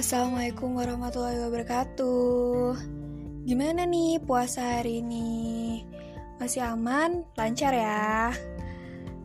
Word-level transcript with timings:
Assalamualaikum 0.00 0.80
warahmatullahi 0.80 1.44
wabarakatuh. 1.44 2.72
Gimana 3.44 3.84
nih 3.84 4.16
puasa 4.24 4.80
hari 4.80 5.04
ini? 5.04 5.84
Masih 6.40 6.64
aman? 6.64 7.20
Lancar 7.36 7.76
ya? 7.76 8.32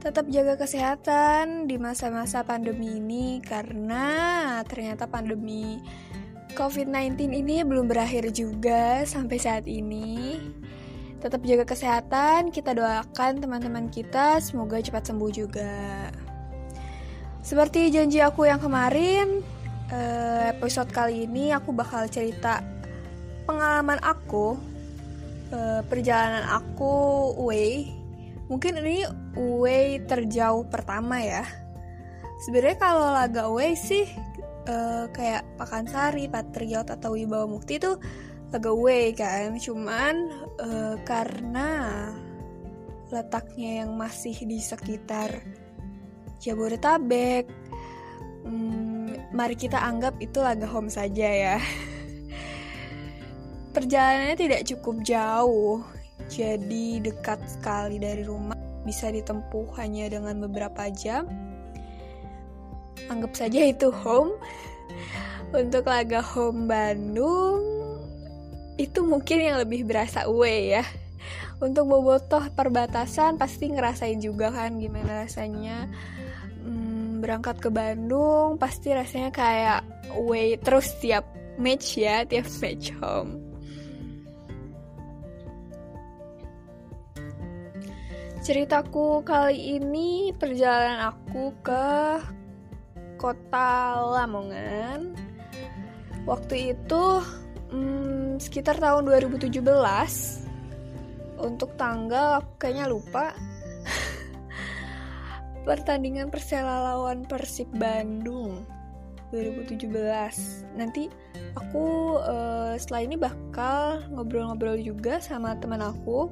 Tetap 0.04 0.28
jaga 0.28 0.60
kesehatan 0.60 1.72
di 1.72 1.80
masa-masa 1.80 2.44
pandemi 2.44 3.00
ini 3.00 3.40
karena 3.40 4.60
ternyata 4.68 5.08
pandemi 5.08 5.80
COVID-19 6.60 7.24
ini 7.24 7.64
belum 7.64 7.88
berakhir 7.88 8.36
juga 8.36 9.08
sampai 9.08 9.38
saat 9.40 9.72
ini. 9.72 10.44
Tetap 11.24 11.40
jaga 11.48 11.72
kesehatan, 11.72 12.52
kita 12.52 12.76
doakan 12.76 13.40
teman-teman 13.40 13.88
kita 13.88 14.44
semoga 14.44 14.84
cepat 14.84 15.08
sembuh 15.08 15.32
juga. 15.32 16.12
Seperti 17.40 17.96
janji 17.96 18.20
aku 18.20 18.44
yang 18.44 18.60
kemarin, 18.60 19.55
eh, 19.92 20.54
episode 20.54 20.90
kali 20.90 21.30
ini 21.30 21.54
aku 21.54 21.70
bakal 21.76 22.10
cerita 22.10 22.62
pengalaman 23.46 24.02
aku, 24.02 24.58
eh, 25.54 25.82
perjalanan 25.86 26.46
aku 26.50 26.94
way. 27.46 27.94
Mungkin 28.50 28.82
ini 28.82 29.06
way 29.38 30.02
terjauh 30.06 30.66
pertama 30.70 31.22
ya. 31.22 31.46
Sebenarnya 32.46 32.78
kalau 32.78 33.08
laga 33.14 33.50
way 33.50 33.74
sih 33.78 34.06
eh, 34.66 35.06
kayak 35.14 35.46
Pakansari, 35.58 36.30
Patriot 36.30 36.90
atau 36.90 37.14
Wibawa 37.14 37.46
Mukti 37.46 37.78
itu 37.78 37.98
laga 38.50 38.72
way 38.74 39.14
kan. 39.14 39.58
Cuman 39.62 40.16
eh, 40.62 40.96
karena 41.06 41.70
letaknya 43.14 43.86
yang 43.86 43.94
masih 43.94 44.34
di 44.50 44.58
sekitar 44.58 45.30
Jabodetabek, 46.42 47.48
hmm, 48.44 48.95
mari 49.36 49.60
kita 49.60 49.76
anggap 49.76 50.16
itu 50.24 50.40
laga 50.40 50.64
home 50.64 50.88
saja 50.88 51.28
ya. 51.28 51.58
Perjalanannya 53.76 54.40
tidak 54.40 54.64
cukup 54.64 55.04
jauh, 55.04 55.84
jadi 56.32 57.04
dekat 57.04 57.44
sekali 57.44 58.00
dari 58.00 58.24
rumah, 58.24 58.56
bisa 58.88 59.12
ditempuh 59.12 59.76
hanya 59.76 60.08
dengan 60.08 60.40
beberapa 60.40 60.88
jam. 60.96 61.28
Anggap 63.12 63.36
saja 63.36 63.60
itu 63.68 63.92
home. 63.92 64.40
Untuk 65.52 65.88
laga 65.92 66.24
home 66.24 66.72
Bandung, 66.72 67.60
itu 68.80 69.04
mungkin 69.04 69.44
yang 69.44 69.60
lebih 69.60 69.84
berasa 69.84 70.24
away 70.24 70.80
ya. 70.80 70.84
Untuk 71.60 71.88
bobotoh 71.88 72.44
perbatasan 72.56 73.40
pasti 73.40 73.72
ngerasain 73.72 74.20
juga 74.20 74.52
kan 74.52 74.76
gimana 74.80 75.24
rasanya 75.24 75.88
berangkat 77.20 77.60
ke 77.60 77.70
Bandung 77.72 78.56
pasti 78.60 78.92
rasanya 78.92 79.32
kayak 79.32 79.82
away 80.16 80.56
terus 80.60 80.92
tiap 81.00 81.28
match 81.56 82.00
ya 82.00 82.24
tiap 82.28 82.48
match 82.60 82.92
home. 83.00 83.46
Ceritaku 88.46 89.26
kali 89.26 89.82
ini 89.82 90.30
perjalanan 90.38 91.10
aku 91.10 91.50
ke 91.66 91.88
kota 93.18 93.98
Lamongan. 94.06 95.18
Waktu 96.30 96.78
itu 96.78 97.04
hmm, 97.74 98.38
sekitar 98.38 98.78
tahun 98.78 99.10
2017 99.10 99.50
untuk 101.42 101.74
tanggal 101.74 102.46
kayaknya 102.62 102.86
lupa 102.86 103.34
pertandingan 105.66 106.30
Persela 106.30 106.94
lawan 106.94 107.26
Persib 107.26 107.68
Bandung 107.74 108.64
2017. 109.34 109.90
Nanti 110.78 111.10
aku 111.58 112.16
uh, 112.22 112.78
setelah 112.78 113.02
ini 113.02 113.18
bakal 113.18 114.06
ngobrol-ngobrol 114.14 114.78
juga 114.78 115.18
sama 115.18 115.58
teman 115.58 115.82
aku. 115.82 116.30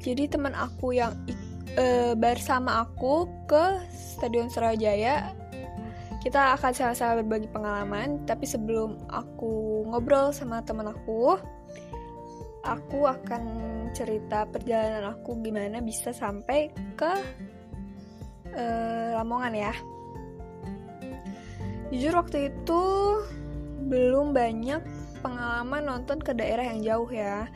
Jadi 0.00 0.32
teman 0.32 0.56
aku 0.56 0.96
yang 0.96 1.12
uh, 1.76 2.16
bersama 2.16 2.88
aku 2.88 3.28
ke 3.44 3.84
Stadion 3.92 4.48
Surabaya 4.48 5.36
kita 6.24 6.58
akan 6.58 6.72
sama-sama 6.74 7.22
berbagi 7.22 7.46
pengalaman. 7.52 8.24
Tapi 8.26 8.48
sebelum 8.48 8.98
aku 9.12 9.86
ngobrol 9.86 10.34
sama 10.34 10.58
teman 10.66 10.90
aku, 10.90 11.38
aku 12.66 13.06
akan 13.06 13.42
cerita 13.94 14.42
perjalanan 14.50 15.14
aku 15.14 15.38
gimana 15.38 15.78
bisa 15.78 16.10
sampai 16.10 16.74
ke 16.98 17.14
uh, 18.56 19.20
Lamongan 19.20 19.54
ya. 19.54 19.74
Jujur 21.92 22.18
waktu 22.18 22.50
itu 22.50 22.82
belum 23.86 24.34
banyak 24.34 24.82
pengalaman 25.22 25.86
nonton 25.86 26.18
ke 26.18 26.34
daerah 26.34 26.66
yang 26.74 26.82
jauh 26.82 27.10
ya. 27.12 27.46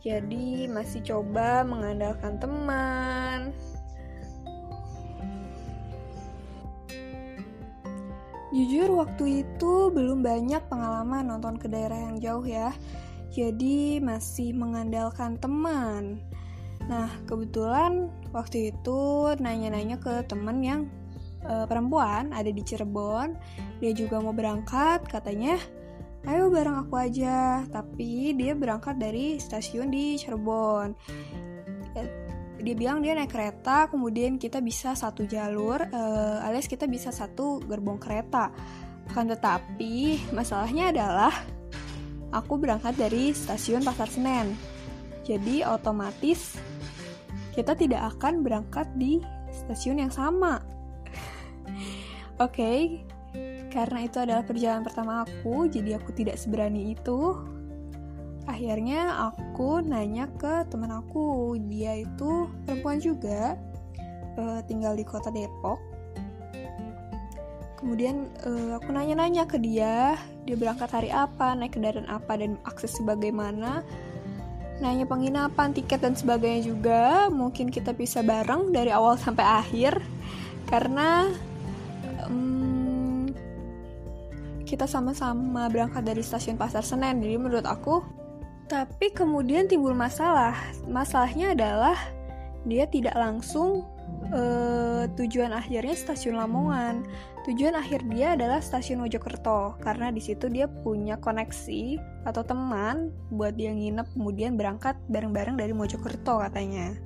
Jadi 0.00 0.68
masih 0.68 1.00
coba 1.04 1.64
mengandalkan 1.64 2.40
teman. 2.40 3.52
Jujur 8.54 9.02
waktu 9.02 9.42
itu 9.42 9.90
belum 9.90 10.22
banyak 10.22 10.62
pengalaman 10.70 11.26
nonton 11.26 11.58
ke 11.58 11.66
daerah 11.66 11.98
yang 11.98 12.22
jauh 12.22 12.46
ya. 12.46 12.70
Jadi 13.34 13.98
masih 13.98 14.54
mengandalkan 14.54 15.34
teman. 15.42 16.22
Nah, 16.84 17.08
kebetulan 17.24 18.12
waktu 18.34 18.74
itu 18.74 19.32
nanya-nanya 19.40 19.96
ke 19.96 20.20
temen 20.28 20.60
yang 20.60 20.80
uh, 21.48 21.64
perempuan 21.64 22.32
ada 22.32 22.48
di 22.52 22.60
Cirebon. 22.60 23.36
Dia 23.80 23.92
juga 23.96 24.20
mau 24.20 24.36
berangkat, 24.36 25.08
katanya, 25.08 25.56
"Ayo 26.28 26.52
bareng 26.52 26.84
aku 26.84 26.94
aja." 27.00 27.64
Tapi 27.68 28.36
dia 28.36 28.52
berangkat 28.52 29.00
dari 29.00 29.40
stasiun 29.40 29.88
di 29.88 30.20
Cirebon. 30.20 30.92
Dia 32.64 32.74
bilang 32.76 33.04
dia 33.04 33.12
naik 33.12 33.28
kereta, 33.28 33.92
kemudian 33.92 34.40
kita 34.40 34.64
bisa 34.64 34.96
satu 34.96 35.28
jalur, 35.28 35.84
uh, 35.84 36.46
alias 36.48 36.64
kita 36.64 36.88
bisa 36.88 37.12
satu 37.12 37.60
gerbong 37.60 38.00
kereta. 38.00 38.48
Akan 39.12 39.28
tetapi, 39.28 40.32
masalahnya 40.32 40.88
adalah 40.88 41.32
aku 42.32 42.56
berangkat 42.56 42.96
dari 42.96 43.36
stasiun 43.36 43.84
Pasar 43.84 44.08
Senen. 44.08 44.56
Jadi 45.24 45.60
otomatis 45.64 46.56
kita 47.54 47.78
tidak 47.78 48.18
akan 48.18 48.42
berangkat 48.42 48.90
di 48.98 49.22
stasiun 49.54 50.02
yang 50.02 50.12
sama. 50.12 50.58
Oke, 52.42 52.50
okay, 52.50 52.78
karena 53.70 54.06
itu 54.06 54.22
adalah 54.22 54.46
perjalanan 54.46 54.86
pertama 54.86 55.26
aku, 55.26 55.70
jadi 55.70 55.98
aku 55.98 56.14
tidak 56.14 56.38
seberani 56.38 56.94
itu. 56.94 57.34
Akhirnya 58.46 59.32
aku 59.32 59.80
nanya 59.80 60.30
ke 60.36 60.62
teman 60.70 60.94
aku, 60.94 61.56
dia 61.70 62.02
itu 62.04 62.46
perempuan 62.66 63.02
juga, 63.02 63.58
uh, 64.38 64.60
tinggal 64.70 64.94
di 64.94 65.02
kota 65.02 65.34
Depok. 65.34 65.82
Kemudian 67.80 68.30
uh, 68.46 68.78
aku 68.78 68.94
nanya-nanya 68.94 69.44
ke 69.50 69.58
dia, 69.58 70.14
dia 70.46 70.56
berangkat 70.56 70.94
hari 70.94 71.10
apa, 71.10 71.58
naik 71.58 71.74
kendaraan 71.74 72.06
apa, 72.06 72.38
dan 72.38 72.54
akses 72.68 72.94
sebagaimana. 72.94 73.82
Nanya 74.82 75.06
penginapan, 75.06 75.70
tiket 75.70 76.02
dan 76.02 76.18
sebagainya 76.18 76.66
juga. 76.66 77.30
Mungkin 77.30 77.70
kita 77.70 77.94
bisa 77.94 78.26
bareng 78.26 78.74
dari 78.74 78.90
awal 78.90 79.14
sampai 79.14 79.46
akhir, 79.46 80.02
karena 80.66 81.30
um, 82.26 83.30
kita 84.66 84.90
sama-sama 84.90 85.70
berangkat 85.70 86.02
dari 86.02 86.24
stasiun 86.24 86.58
Pasar 86.58 86.82
Senen. 86.82 87.22
Jadi 87.22 87.36
menurut 87.38 87.66
aku 87.68 88.02
tapi 88.64 89.12
kemudian 89.12 89.68
timbul 89.68 89.94
masalah. 89.94 90.56
Masalahnya 90.88 91.52
adalah 91.52 91.94
dia 92.64 92.88
tidak 92.88 93.14
langsung 93.14 93.84
uh, 94.34 95.02
tujuan 95.14 95.54
akhirnya 95.54 95.94
stasiun 95.94 96.36
Lamongan. 96.36 97.06
Tujuan 97.46 97.76
akhir 97.76 98.08
dia 98.10 98.34
adalah 98.34 98.58
stasiun 98.58 99.04
Mojokerto 99.04 99.78
karena 99.80 100.10
di 100.10 100.20
situ 100.20 100.50
dia 100.50 100.66
punya 100.66 101.20
koneksi 101.20 102.00
atau 102.26 102.42
teman 102.42 103.12
buat 103.30 103.54
dia 103.54 103.70
nginep 103.70 104.16
kemudian 104.16 104.58
berangkat 104.58 104.98
bareng-bareng 105.08 105.56
dari 105.56 105.72
Mojokerto 105.76 106.40
katanya. 106.42 106.96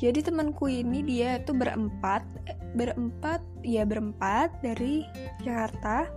Jadi 0.00 0.24
temanku 0.24 0.64
ini 0.64 1.04
dia 1.04 1.44
itu 1.44 1.52
berempat, 1.52 2.24
berempat, 2.72 3.44
ya 3.60 3.84
berempat 3.84 4.64
dari 4.64 5.04
Jakarta 5.44 6.08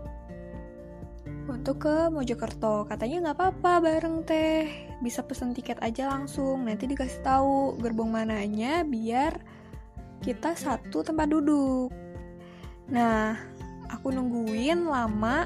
untuk 1.52 1.84
ke 1.84 1.96
Mojokerto 2.08 2.88
katanya 2.88 3.28
nggak 3.28 3.36
apa-apa 3.36 3.84
bareng 3.84 4.24
teh 4.24 4.72
bisa 5.04 5.20
pesen 5.28 5.52
tiket 5.52 5.76
aja 5.84 6.08
langsung 6.08 6.64
nanti 6.64 6.88
dikasih 6.88 7.20
tahu 7.20 7.76
gerbong 7.84 8.16
mananya 8.16 8.88
biar 8.88 9.36
kita 10.24 10.56
satu 10.56 11.04
tempat 11.04 11.28
duduk 11.28 11.92
nah 12.88 13.36
aku 13.92 14.10
nungguin 14.10 14.88
lama 14.88 15.46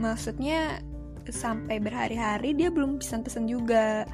maksudnya 0.00 0.80
sampai 1.28 1.78
berhari-hari 1.78 2.56
dia 2.56 2.72
belum 2.72 2.98
pesan-pesan 2.98 3.46
juga 3.46 4.08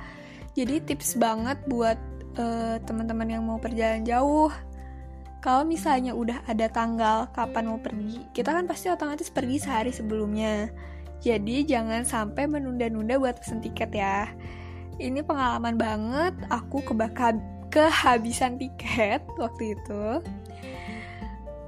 jadi 0.59 0.82
tips 0.82 1.17
banget 1.17 1.56
buat 1.71 1.97
uh, 2.37 2.77
teman-teman 2.85 3.31
yang 3.31 3.43
mau 3.47 3.56
perjalanan 3.56 4.05
jauh 4.05 4.50
kalau 5.41 5.65
misalnya 5.65 6.12
udah 6.12 6.44
ada 6.44 6.69
tanggal 6.69 7.32
kapan 7.32 7.73
mau 7.73 7.81
pergi, 7.81 8.29
kita 8.37 8.53
kan 8.53 8.69
pasti 8.69 8.93
otomatis 8.93 9.32
pergi 9.32 9.56
sehari 9.56 9.88
sebelumnya. 9.88 10.69
Jadi 11.25 11.65
jangan 11.65 12.05
sampai 12.05 12.44
menunda-nunda 12.44 13.17
buat 13.17 13.41
pesen 13.41 13.65
tiket 13.65 13.88
ya. 13.97 14.29
Ini 15.00 15.25
pengalaman 15.25 15.81
banget, 15.81 16.37
aku 16.53 16.85
kebakar 16.85 17.41
kehabisan 17.70 18.58
tiket 18.58 19.22
waktu 19.38 19.78
itu. 19.78 20.05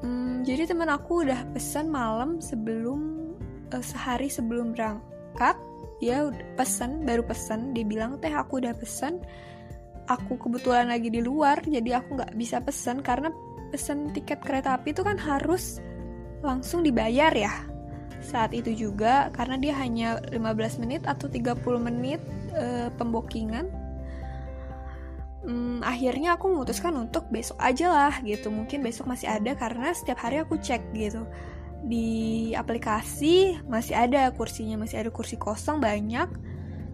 Hmm, 0.03 0.43
jadi 0.43 0.67
teman 0.67 0.91
aku 0.91 1.23
udah 1.23 1.47
pesan 1.55 1.87
malam 1.89 2.43
sebelum 2.43 3.33
uh, 3.71 3.81
sehari 3.81 4.27
sebelum 4.27 4.75
berangkat, 4.75 5.55
dia 6.03 6.27
pesan 6.59 7.07
baru 7.07 7.23
pesan, 7.23 7.71
dia 7.71 7.87
bilang 7.87 8.19
teh 8.19 8.35
aku 8.35 8.59
udah 8.59 8.75
pesan. 8.75 9.23
Aku 10.11 10.35
kebetulan 10.35 10.91
lagi 10.91 11.15
di 11.15 11.23
luar, 11.23 11.63
jadi 11.63 12.03
aku 12.03 12.19
nggak 12.19 12.35
bisa 12.35 12.59
pesan 12.59 13.07
karena 13.07 13.31
pesen 13.71 14.11
tiket 14.11 14.43
kereta 14.43 14.75
api 14.75 14.91
itu 14.91 15.07
kan 15.07 15.15
harus 15.17 15.79
langsung 16.43 16.83
dibayar 16.83 17.31
ya 17.33 17.55
saat 18.23 18.55
itu 18.55 18.71
juga 18.75 19.35
karena 19.35 19.59
dia 19.59 19.75
hanya 19.83 20.23
15 20.31 20.83
menit 20.87 21.03
atau 21.05 21.27
30 21.27 21.59
menit 21.83 22.23
e, 22.55 22.87
pembokingan 22.95 23.67
hmm, 25.43 25.83
akhirnya 25.83 26.39
aku 26.39 26.51
memutuskan 26.51 26.95
untuk 26.99 27.29
besok 27.29 27.59
aja 27.59 27.91
lah 27.91 28.15
gitu. 28.23 28.49
Mungkin 28.49 28.83
besok 28.83 29.11
masih 29.11 29.29
ada 29.31 29.55
karena 29.55 29.93
setiap 29.93 30.23
hari 30.23 30.43
aku 30.43 30.59
cek 30.59 30.95
gitu. 30.95 31.27
Di 31.83 32.53
aplikasi 32.55 33.59
masih 33.67 33.99
ada 33.99 34.31
kursinya 34.33 34.83
masih 34.83 35.03
ada 35.03 35.11
kursi 35.11 35.35
kosong 35.37 35.83
banyak. 35.83 36.31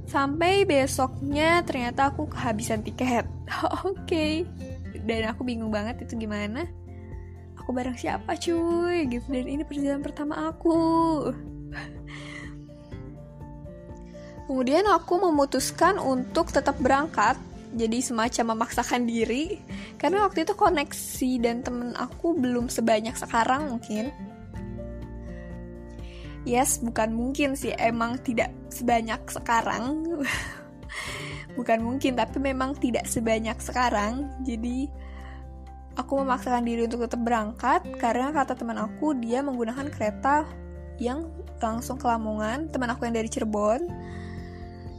Sampai 0.08 0.64
besoknya 0.64 1.60
ternyata 1.68 2.08
aku 2.08 2.32
kehabisan 2.32 2.80
tiket. 2.80 3.28
Oke. 3.84 3.92
Okay 4.08 4.32
dan 5.08 5.32
aku 5.32 5.40
bingung 5.40 5.72
banget 5.72 6.04
itu 6.04 6.20
gimana. 6.20 6.68
Aku 7.56 7.72
bareng 7.72 7.96
siapa 7.96 8.36
cuy? 8.36 9.08
Gitu. 9.08 9.24
Dan 9.28 9.48
ini 9.48 9.64
perjalanan 9.64 10.04
pertama 10.04 10.52
aku. 10.52 10.76
Kemudian 14.48 14.88
aku 14.88 15.20
memutuskan 15.20 16.00
untuk 16.00 16.48
tetap 16.48 16.80
berangkat 16.80 17.36
jadi 17.74 17.98
semacam 18.00 18.56
memaksakan 18.56 19.04
diri. 19.04 19.60
Karena 20.00 20.24
waktu 20.24 20.46
itu 20.48 20.54
koneksi 20.56 21.30
dan 21.42 21.60
temen 21.60 21.92
aku 21.98 22.32
belum 22.36 22.72
sebanyak 22.72 23.12
sekarang 23.18 23.76
mungkin. 23.76 24.08
Yes 26.48 26.80
bukan 26.80 27.12
mungkin 27.12 27.58
sih. 27.58 27.76
Emang 27.76 28.16
tidak 28.24 28.54
sebanyak 28.72 29.20
sekarang. 29.28 30.04
Bukan 31.58 31.82
mungkin 31.82 32.14
tapi 32.14 32.38
memang 32.38 32.78
tidak 32.78 33.10
sebanyak 33.10 33.58
sekarang. 33.58 34.30
Jadi 34.46 34.86
aku 35.98 36.22
memaksakan 36.22 36.62
diri 36.62 36.86
untuk 36.86 37.02
tetap 37.02 37.18
berangkat 37.18 37.82
karena 37.98 38.30
kata 38.30 38.54
teman 38.54 38.78
aku 38.78 39.18
dia 39.18 39.42
menggunakan 39.42 39.90
kereta 39.90 40.46
yang 41.02 41.26
langsung 41.58 41.98
ke 41.98 42.06
Lamongan. 42.06 42.70
Teman 42.70 42.94
aku 42.94 43.10
yang 43.10 43.18
dari 43.18 43.26
Cirebon 43.26 43.90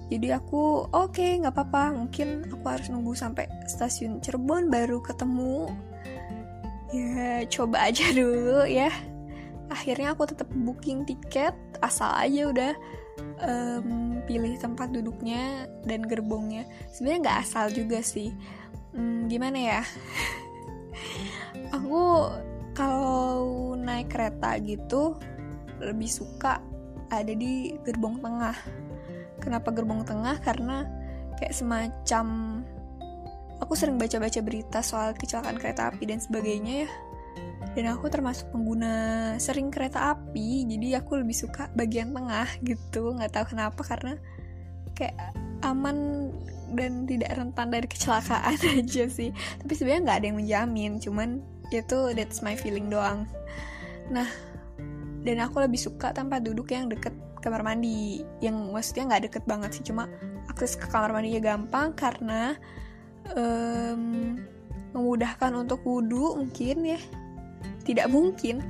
jadi 0.09 0.41
aku 0.41 0.89
oke 0.89 1.13
okay, 1.13 1.37
nggak 1.37 1.53
apa-apa 1.53 1.93
mungkin 1.93 2.49
aku 2.49 2.65
harus 2.65 2.89
nunggu 2.89 3.13
sampai 3.13 3.45
stasiun 3.69 4.17
Cirebon 4.25 4.73
baru 4.73 4.97
ketemu. 5.05 5.69
Ya 6.89 7.45
coba 7.45 7.77
aja 7.93 8.09
dulu 8.09 8.65
ya. 8.65 8.89
Akhirnya 9.69 10.17
aku 10.17 10.25
tetap 10.25 10.49
booking 10.49 11.05
tiket 11.05 11.53
asal 11.85 12.09
aja 12.17 12.49
udah 12.49 12.73
um, 13.45 14.17
pilih 14.25 14.57
tempat 14.57 14.89
duduknya 14.89 15.69
dan 15.85 16.01
gerbongnya. 16.09 16.65
Sebenarnya 16.89 17.29
nggak 17.29 17.39
asal 17.45 17.65
juga 17.69 18.01
sih. 18.01 18.33
Um, 18.97 19.29
gimana 19.29 19.61
ya? 19.61 19.81
Aku 21.77 22.33
kalau 22.73 23.77
naik 23.77 24.09
kereta 24.09 24.57
gitu 24.57 25.21
lebih 25.77 26.09
suka 26.09 26.57
ada 27.13 27.33
di 27.37 27.77
gerbong 27.85 28.17
tengah 28.25 28.57
kenapa 29.39 29.71
gerbong 29.73 30.03
tengah? 30.05 30.37
Karena 30.43 30.85
kayak 31.39 31.55
semacam 31.55 32.25
aku 33.59 33.73
sering 33.75 33.99
baca-baca 33.99 34.39
berita 34.43 34.79
soal 34.83 35.15
kecelakaan 35.15 35.59
kereta 35.59 35.91
api 35.91 36.03
dan 36.07 36.19
sebagainya 36.19 36.87
ya. 36.87 36.91
Dan 37.77 37.85
aku 37.91 38.09
termasuk 38.09 38.49
pengguna 38.49 39.35
sering 39.37 39.69
kereta 39.69 40.15
api 40.17 40.65
jadi 40.65 40.99
aku 40.99 41.21
lebih 41.21 41.35
suka 41.37 41.69
bagian 41.75 42.11
tengah 42.11 42.47
gitu. 42.65 43.15
Nggak 43.15 43.31
tahu 43.35 43.45
kenapa 43.55 43.81
karena 43.85 44.19
kayak 44.97 45.15
aman 45.63 46.29
dan 46.73 47.03
tidak 47.07 47.33
rentan 47.35 47.67
dari 47.71 47.87
kecelakaan 47.87 48.57
aja 48.83 49.05
sih. 49.07 49.29
Tapi 49.63 49.71
sebenarnya 49.75 50.01
nggak 50.07 50.17
ada 50.17 50.25
yang 50.27 50.39
menjamin 50.39 50.91
cuman 50.99 51.29
itu 51.69 51.99
that's 52.17 52.41
my 52.41 52.57
feeling 52.57 52.89
doang. 52.89 53.29
Nah 54.09 54.27
dan 55.23 55.37
aku 55.43 55.59
lebih 55.61 55.77
suka 55.77 56.15
tempat 56.15 56.47
duduk 56.47 56.71
yang 56.71 56.87
deket 56.87 57.11
kamar 57.39 57.63
mandi. 57.63 58.23
Yang 58.43 58.55
maksudnya 58.71 59.03
nggak 59.09 59.23
deket 59.29 59.43
banget 59.47 59.69
sih 59.75 59.83
cuma 59.87 60.07
akses 60.51 60.75
ke 60.75 60.87
kamar 60.87 61.15
mandinya 61.15 61.55
gampang 61.55 61.95
karena 61.95 62.55
um, 63.35 64.37
memudahkan 64.95 65.51
untuk 65.55 65.83
wudhu 65.83 66.37
mungkin 66.37 66.95
ya. 66.95 66.99
Tidak 67.83 68.07
mungkin. 68.11 68.61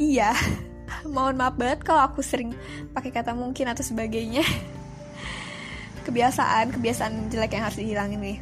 Iya. 0.00 0.34
Mohon 1.14 1.34
maaf 1.40 1.54
banget 1.56 1.80
kalau 1.84 2.04
aku 2.08 2.20
sering 2.20 2.52
pakai 2.92 3.12
kata 3.12 3.32
mungkin 3.36 3.70
atau 3.70 3.84
sebagainya. 3.84 4.44
Kebiasaan 6.04 6.76
kebiasaan 6.76 7.32
jelek 7.32 7.56
yang 7.56 7.64
harus 7.64 7.80
dihilangin 7.80 8.20
nih. 8.20 8.38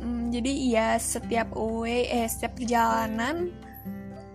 Hmm, 0.00 0.32
jadi 0.32 0.52
iya 0.52 0.88
setiap 0.96 1.52
away 1.56 2.08
eh 2.08 2.24
setiap 2.24 2.56
perjalanan 2.56 3.52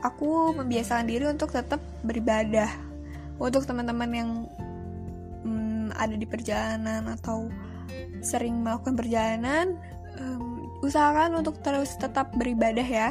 aku 0.06 0.54
membiasakan 0.54 1.10
diri 1.10 1.26
untuk 1.26 1.50
tetap 1.50 1.82
beribadah 2.06 2.70
untuk 3.40 3.68
teman-teman 3.68 4.12
yang 4.12 4.30
hmm, 5.44 5.92
ada 5.96 6.16
di 6.16 6.28
perjalanan 6.28 7.12
atau 7.12 7.52
sering 8.24 8.66
melakukan 8.66 8.98
perjalanan 8.98 9.78
um, 10.18 10.66
usahakan 10.82 11.38
untuk 11.40 11.60
terus 11.62 11.96
tetap 12.00 12.34
beribadah 12.36 12.86
ya. 12.86 13.10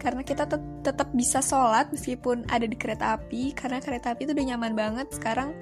Karena 0.00 0.24
kita 0.24 0.48
tet 0.48 0.64
tetap 0.80 1.12
bisa 1.12 1.44
sholat 1.44 1.92
meskipun 1.92 2.48
ada 2.48 2.64
di 2.64 2.72
kereta 2.72 3.20
api. 3.20 3.52
Karena 3.52 3.84
kereta 3.84 4.16
api 4.16 4.24
itu 4.24 4.32
udah 4.32 4.46
nyaman 4.56 4.72
banget. 4.72 5.06
Sekarang 5.12 5.52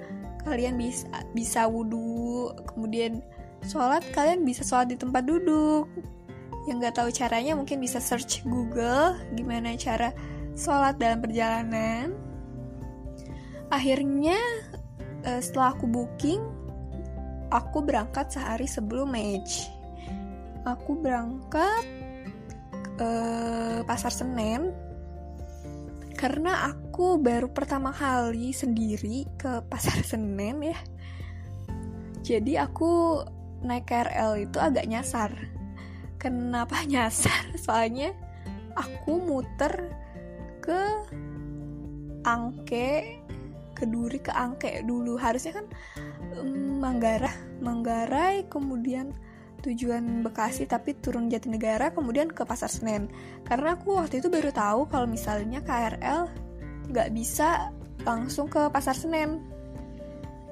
kalian 0.47 0.79
bisa 0.79 1.05
bisa 1.35 1.67
wudhu 1.67 2.55
kemudian 2.71 3.19
sholat 3.67 4.01
kalian 4.15 4.47
bisa 4.47 4.63
sholat 4.63 4.87
di 4.87 4.95
tempat 4.95 5.27
duduk. 5.27 5.91
Yang 6.71 6.75
nggak 6.79 6.95
tahu 6.95 7.09
caranya 7.11 7.53
mungkin 7.59 7.83
bisa 7.83 7.99
search 7.99 8.47
Google 8.47 9.19
gimana 9.35 9.75
cara 9.75 10.15
sholat 10.55 10.95
dalam 10.95 11.19
perjalanan 11.19 12.15
akhirnya 13.69 14.37
eh, 15.25 15.41
setelah 15.41 15.73
aku 15.77 15.85
booking 15.85 16.59
aku 17.49 17.81
berangkat 17.81 18.29
sehari 18.29 18.69
sebelum 18.69 19.13
match. 19.13 19.69
Aku 20.65 20.99
berangkat 21.01 21.85
uh, 23.01 23.81
pasar 23.87 24.13
Senen 24.13 24.69
karena 26.19 26.75
aku 26.75 27.15
baru 27.15 27.47
pertama 27.47 27.95
kali 27.95 28.51
sendiri 28.51 29.25
ke 29.39 29.65
pasar 29.65 30.03
Senen 30.09 30.61
ya. 30.61 30.79
Jadi 32.21 32.59
aku 32.59 33.23
naik 33.65 33.89
KRL 33.89 34.45
itu 34.45 34.57
agak 34.61 34.85
nyasar. 34.85 35.31
Kenapa 36.21 36.83
nyasar? 36.91 37.55
Soalnya 37.57 38.13
aku 38.77 39.23
muter 39.23 39.89
ke 40.61 40.81
Angke 42.27 43.23
ke 43.79 43.87
Duri 43.87 44.19
ke 44.19 44.35
Angke 44.35 44.83
dulu. 44.83 45.15
Harusnya 45.15 45.63
kan 45.63 45.65
um, 46.35 46.83
Manggarai 46.83 47.63
Manggarai 47.63 48.35
kemudian 48.51 49.15
tujuan 49.63 50.23
Bekasi 50.23 50.67
tapi 50.67 50.95
turun 50.99 51.27
Jatinegara 51.27 51.91
kemudian 51.95 52.27
ke 52.31 52.43
Pasar 52.43 52.67
Senen. 52.67 53.07
Karena 53.47 53.79
aku 53.79 53.95
waktu 53.95 54.19
itu 54.19 54.27
baru 54.27 54.51
tahu 54.51 54.91
kalau 54.91 55.07
misalnya 55.07 55.63
KRL 55.63 56.27
nggak 56.91 57.09
bisa 57.15 57.71
langsung 58.03 58.47
ke 58.47 58.67
Pasar 58.71 58.95
Senen. 58.95 59.39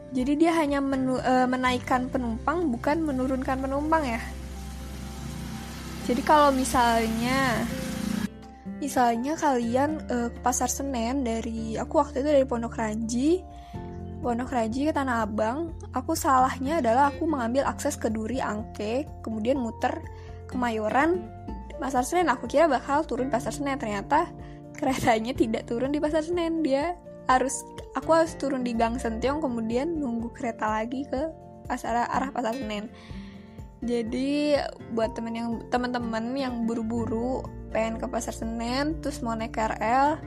Jadi 0.08 0.40
dia 0.40 0.56
hanya 0.56 0.80
menu, 0.80 1.20
e, 1.20 1.34
menaikkan 1.52 2.08
penumpang 2.08 2.72
bukan 2.72 3.04
menurunkan 3.04 3.60
penumpang 3.60 4.08
ya. 4.08 4.22
Jadi 6.08 6.24
kalau 6.24 6.56
misalnya 6.56 7.68
misalnya 8.78 9.34
kalian 9.38 10.06
e, 10.06 10.18
ke 10.34 10.40
Pasar 10.42 10.70
Senen 10.70 11.26
dari 11.26 11.78
aku 11.78 11.98
waktu 12.02 12.22
itu 12.22 12.30
dari 12.30 12.46
Pondok 12.46 12.78
Ranji 12.78 13.42
Pondok 14.18 14.50
Raji 14.50 14.90
ke 14.90 14.94
Tanah 14.94 15.30
Abang, 15.30 15.78
aku 15.94 16.18
salahnya 16.18 16.82
adalah 16.82 17.14
aku 17.14 17.30
mengambil 17.30 17.70
akses 17.70 17.94
ke 17.94 18.10
Duri 18.10 18.42
Angke, 18.42 19.06
kemudian 19.22 19.62
muter 19.62 19.94
ke 20.50 20.58
Mayoran, 20.58 21.30
Pasar 21.78 22.02
Senen. 22.02 22.28
Aku 22.34 22.50
kira 22.50 22.66
bakal 22.66 23.06
turun 23.06 23.30
Pasar 23.30 23.54
Senen, 23.54 23.78
ternyata 23.78 24.26
keretanya 24.74 25.38
tidak 25.38 25.70
turun 25.70 25.94
di 25.94 26.02
Pasar 26.02 26.26
Senen. 26.26 26.66
Dia 26.66 26.98
harus 27.30 27.62
aku 27.94 28.10
harus 28.10 28.34
turun 28.42 28.66
di 28.66 28.74
Gang 28.74 28.98
Sentiong, 28.98 29.38
kemudian 29.38 30.02
nunggu 30.02 30.34
kereta 30.34 30.82
lagi 30.82 31.06
ke 31.06 31.30
pasar 31.70 32.10
arah 32.10 32.34
Pasar 32.34 32.58
Senen. 32.58 32.90
Jadi 33.86 34.58
buat 34.98 35.14
temen 35.14 35.38
yang 35.38 35.50
teman-teman 35.70 36.34
yang 36.34 36.66
buru-buru 36.66 37.46
pengen 37.72 38.00
ke 38.00 38.06
pasar 38.08 38.34
Senen 38.34 39.00
terus 39.04 39.20
mau 39.20 39.36
naik 39.36 39.56
KRL 39.56 40.18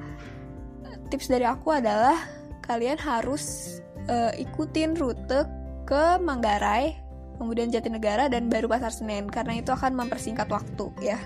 tips 1.10 1.26
dari 1.26 1.44
aku 1.44 1.74
adalah 1.74 2.16
kalian 2.62 2.96
harus 2.96 3.76
uh, 4.06 4.30
ikutin 4.38 4.94
rute 4.94 5.44
ke 5.84 6.02
Manggarai 6.22 6.94
kemudian 7.40 7.72
Jatinegara 7.72 8.30
dan 8.30 8.46
baru 8.46 8.70
pasar 8.70 8.94
Senen 8.94 9.26
karena 9.26 9.58
itu 9.58 9.74
akan 9.74 9.96
mempersingkat 9.96 10.46
waktu 10.52 10.86
ya. 11.02 11.18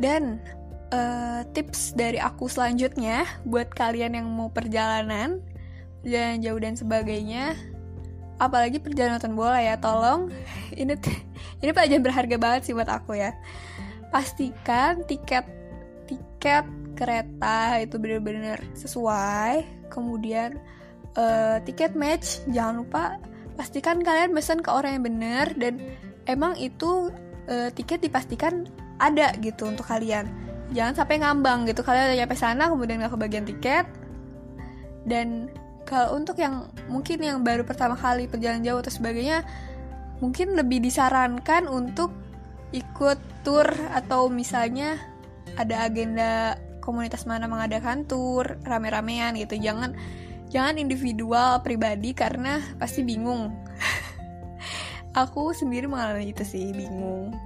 Dan 0.00 0.40
uh, 0.90 1.44
tips 1.52 1.92
dari 1.92 2.16
aku 2.16 2.48
selanjutnya 2.48 3.28
buat 3.44 3.70
kalian 3.70 4.16
yang 4.16 4.26
mau 4.32 4.48
perjalanan 4.48 5.44
perjalanan 6.00 6.40
jauh 6.40 6.60
dan 6.62 6.74
sebagainya 6.74 7.54
apalagi 8.40 8.80
perjalanan 8.80 9.36
bola 9.36 9.60
ya 9.60 9.76
tolong. 9.76 10.32
Ini 10.78 10.94
ini 11.58 11.74
pelajaran 11.74 12.06
berharga 12.06 12.36
banget 12.38 12.70
sih 12.70 12.74
buat 12.74 12.86
aku 12.86 13.18
ya 13.18 13.34
pastikan 14.08 15.04
tiket 15.04 15.44
tiket 16.08 16.64
kereta 16.98 17.78
itu 17.78 17.96
benar-benar 18.00 18.58
sesuai. 18.74 19.86
Kemudian 19.92 20.58
uh, 21.14 21.62
tiket 21.62 21.94
match 21.94 22.42
jangan 22.50 22.82
lupa 22.82 23.02
pastikan 23.54 24.02
kalian 24.02 24.34
pesan 24.34 24.62
ke 24.62 24.70
orang 24.70 24.98
yang 24.98 25.04
benar 25.04 25.46
dan 25.58 25.82
emang 26.26 26.54
itu 26.58 27.10
uh, 27.50 27.70
tiket 27.74 28.02
dipastikan 28.02 28.66
ada 28.98 29.30
gitu 29.38 29.70
untuk 29.70 29.86
kalian. 29.86 30.26
Jangan 30.74 31.04
sampai 31.04 31.22
ngambang 31.22 31.64
gitu 31.64 31.80
kalian 31.80 32.12
udah 32.12 32.18
nyampe 32.18 32.36
sana 32.36 32.68
kemudian 32.68 33.00
nggak 33.00 33.14
kebagian 33.14 33.46
tiket. 33.46 33.86
Dan 35.08 35.48
kalau 35.88 36.20
untuk 36.20 36.36
yang 36.36 36.68
mungkin 36.92 37.24
yang 37.24 37.40
baru 37.40 37.64
pertama 37.64 37.96
kali 37.96 38.28
perjalanan 38.28 38.60
jauh 38.60 38.80
atau 38.84 38.92
sebagainya 38.92 39.40
mungkin 40.20 40.52
lebih 40.52 40.84
disarankan 40.84 41.64
untuk 41.70 42.12
ikut 42.72 43.18
tour 43.44 43.68
atau 43.92 44.28
misalnya 44.28 45.00
ada 45.56 45.88
agenda 45.88 46.60
komunitas 46.84 47.24
mana 47.24 47.48
mengadakan 47.48 48.04
tour 48.04 48.60
rame-ramean 48.64 49.36
gitu. 49.36 49.56
Jangan 49.56 49.96
jangan 50.48 50.80
individual 50.80 51.60
pribadi 51.60 52.12
karena 52.12 52.60
pasti 52.80 53.04
bingung. 53.04 53.52
Aku 55.24 55.52
sendiri 55.52 55.88
mengalami 55.88 56.32
itu 56.32 56.44
sih 56.44 56.72
bingung. 56.72 57.36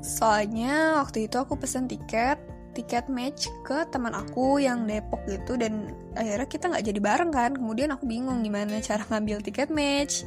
Soalnya 0.00 1.00
waktu 1.00 1.28
itu 1.28 1.36
aku 1.40 1.56
pesen 1.56 1.88
tiket 1.88 2.40
tiket 2.80 3.12
match 3.12 3.52
ke 3.60 3.84
teman 3.92 4.16
aku 4.16 4.56
yang 4.56 4.88
Depok 4.88 5.20
gitu 5.28 5.60
dan 5.60 5.92
akhirnya 6.16 6.48
kita 6.48 6.64
nggak 6.72 6.84
jadi 6.88 7.00
bareng 7.04 7.30
kan. 7.30 7.52
Kemudian 7.52 7.92
aku 7.92 8.08
bingung 8.08 8.40
gimana 8.40 8.80
cara 8.80 9.04
ngambil 9.04 9.44
tiket 9.44 9.68
match. 9.68 10.24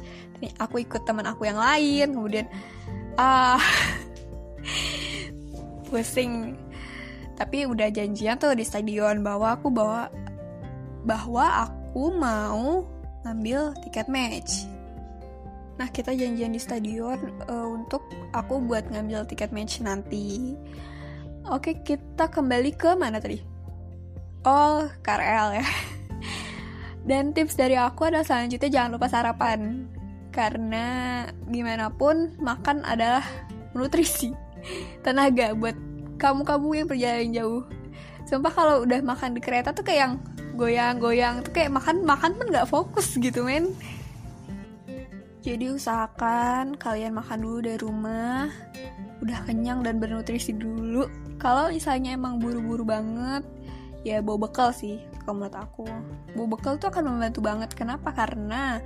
Aku 0.62 0.78
ikut 0.78 1.02
teman 1.02 1.26
aku 1.26 1.50
yang 1.50 1.58
lain 1.58 2.14
kemudian 2.14 2.46
ah 3.18 3.58
pusing. 5.90 6.54
Tapi 7.34 7.66
udah 7.66 7.90
janjian 7.90 8.38
tuh 8.38 8.54
di 8.54 8.62
stadion 8.62 9.26
bahwa 9.26 9.58
aku 9.58 9.66
bawa 9.74 10.06
bahwa 11.02 11.66
aku 11.66 12.14
mau 12.14 12.86
ngambil 13.26 13.74
tiket 13.82 14.06
match. 14.06 14.70
Nah, 15.74 15.90
kita 15.90 16.14
janjian 16.14 16.54
di 16.54 16.60
stadion 16.62 17.18
uh, 17.50 17.66
untuk 17.66 18.06
aku 18.30 18.62
buat 18.62 18.86
ngambil 18.94 19.26
tiket 19.26 19.50
match 19.50 19.82
nanti. 19.82 20.54
Oke, 21.44 21.84
kita 21.84 22.32
kembali 22.32 22.72
ke 22.72 22.96
mana 22.96 23.20
tadi? 23.20 23.36
Oh, 24.48 24.88
KRL 25.04 25.60
ya. 25.60 25.66
Dan 27.08 27.36
tips 27.36 27.52
dari 27.52 27.76
aku 27.76 28.08
adalah 28.08 28.24
selanjutnya 28.24 28.72
jangan 28.72 28.96
lupa 28.96 29.12
sarapan. 29.12 29.84
Karena 30.32 31.20
gimana 31.44 31.92
pun 31.92 32.32
makan 32.40 32.80
adalah 32.88 33.20
nutrisi, 33.76 34.32
tenaga 35.04 35.52
buat 35.52 35.76
kamu-kamu 36.16 36.68
yang 36.80 36.88
perjalanan 36.88 37.30
jauh. 37.36 37.62
Sumpah 38.24 38.52
kalau 38.56 38.88
udah 38.88 39.04
makan 39.04 39.36
di 39.36 39.44
kereta 39.44 39.76
tuh 39.76 39.84
kayak 39.84 40.00
yang 40.00 40.14
goyang-goyang 40.56 41.44
tuh 41.44 41.52
kayak 41.52 41.76
makan 41.76 42.08
makan 42.08 42.40
pun 42.40 42.46
nggak 42.48 42.72
fokus 42.72 43.20
gitu 43.20 43.44
men. 43.44 43.68
Jadi 45.44 45.76
usahakan 45.76 46.72
kalian 46.80 47.12
makan 47.12 47.44
dulu 47.44 47.58
dari 47.60 47.76
rumah, 47.76 48.48
udah 49.24 49.48
kenyang 49.48 49.80
dan 49.80 49.96
bernutrisi 49.96 50.52
dulu. 50.52 51.08
Kalau 51.40 51.72
misalnya 51.72 52.12
emang 52.12 52.36
buru-buru 52.36 52.84
banget 52.84 53.40
ya 54.04 54.20
bawa 54.20 54.46
bekal 54.46 54.68
sih 54.70 55.00
kalau 55.24 55.40
menurut 55.40 55.56
aku. 55.56 55.88
Bawa 56.36 56.48
bekal 56.52 56.76
tuh 56.76 56.92
akan 56.92 57.16
membantu 57.16 57.40
banget. 57.40 57.72
Kenapa? 57.72 58.12
Karena 58.12 58.84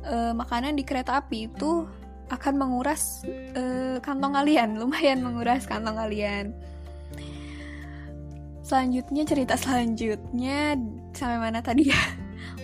e, 0.00 0.32
makanan 0.32 0.80
di 0.80 0.88
kereta 0.88 1.20
api 1.20 1.52
itu 1.52 1.84
akan 2.32 2.54
menguras 2.56 3.28
e, 3.28 3.62
kantong 4.00 4.32
kalian. 4.32 4.74
Lumayan 4.80 5.20
menguras 5.20 5.68
kantong 5.68 6.00
kalian. 6.00 6.56
Selanjutnya 8.64 9.28
cerita 9.28 9.60
selanjutnya 9.60 10.80
sampai 11.12 11.38
mana 11.38 11.60
tadi 11.60 11.92
ya? 11.92 12.02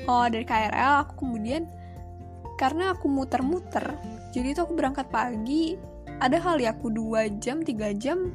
Oh 0.09 0.25
dari 0.27 0.49
KRL 0.49 1.07
aku 1.07 1.23
kemudian 1.23 1.69
karena 2.57 2.97
aku 2.97 3.07
muter-muter 3.07 3.95
jadi 4.33 4.55
tuh 4.57 4.71
aku 4.71 4.75
berangkat 4.75 5.07
pagi 5.13 5.75
ada 6.21 6.37
kali 6.37 6.69
aku 6.69 6.93
dua 6.93 7.33
jam 7.41 7.65
tiga 7.65 7.97
jam 7.97 8.29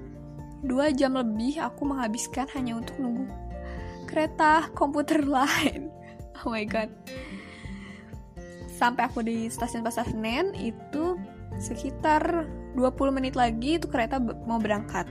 dua 0.65 0.89
jam 0.89 1.13
lebih 1.13 1.61
aku 1.61 1.85
menghabiskan 1.85 2.49
hanya 2.57 2.81
untuk 2.81 2.97
nunggu 2.97 3.29
kereta 4.09 4.71
komputer 4.73 5.25
lain. 5.37 5.91
Oh 6.43 6.53
my 6.53 6.63
god. 6.63 6.89
Sampai 8.75 9.07
aku 9.07 9.23
di 9.23 9.47
stasiun 9.47 9.83
Pasar 9.83 10.07
Senen 10.07 10.51
itu 10.55 11.15
sekitar 11.59 12.47
20 12.75 13.15
menit 13.15 13.35
lagi 13.39 13.79
itu 13.79 13.87
kereta 13.87 14.19
mau 14.19 14.59
berangkat. 14.59 15.07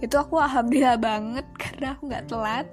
Itu 0.00 0.16
aku 0.16 0.40
alhamdulillah 0.40 0.96
banget 0.96 1.46
karena 1.62 1.96
aku 1.96 2.02
nggak 2.08 2.26
telat. 2.28 2.66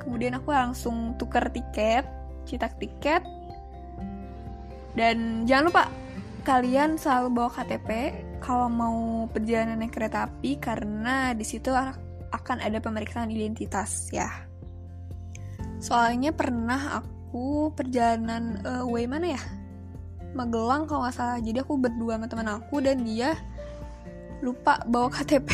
Kemudian 0.00 0.32
aku 0.36 0.52
langsung 0.52 1.12
tuker 1.20 1.48
tiket, 1.52 2.08
cetak 2.48 2.76
tiket. 2.80 3.20
Dan 4.96 5.44
jangan 5.44 5.64
lupa 5.70 5.84
kalian 6.44 6.96
selalu 6.96 7.36
bawa 7.36 7.50
KTP 7.52 7.88
kalau 8.40 8.66
mau 8.72 9.28
perjalanan 9.28 9.84
naik 9.84 9.94
kereta 9.94 10.26
api 10.26 10.56
karena 10.56 11.36
di 11.36 11.44
situ 11.44 11.70
akan 12.32 12.58
ada 12.58 12.80
pemeriksaan 12.80 13.28
identitas 13.28 14.08
ya. 14.10 14.26
Soalnya 15.80 16.32
pernah 16.32 17.04
aku 17.04 17.72
perjalanan 17.76 18.60
uh, 18.64 18.84
way 18.88 19.04
mana 19.04 19.36
ya? 19.36 19.42
Magelang 20.32 20.88
kalau 20.88 21.04
nggak 21.04 21.16
salah. 21.16 21.38
Jadi 21.38 21.60
aku 21.60 21.76
berdua 21.76 22.16
sama 22.16 22.26
teman 22.26 22.48
aku 22.48 22.80
dan 22.80 23.04
dia 23.04 23.36
lupa 24.40 24.80
bawa 24.88 25.12
KTP. 25.20 25.50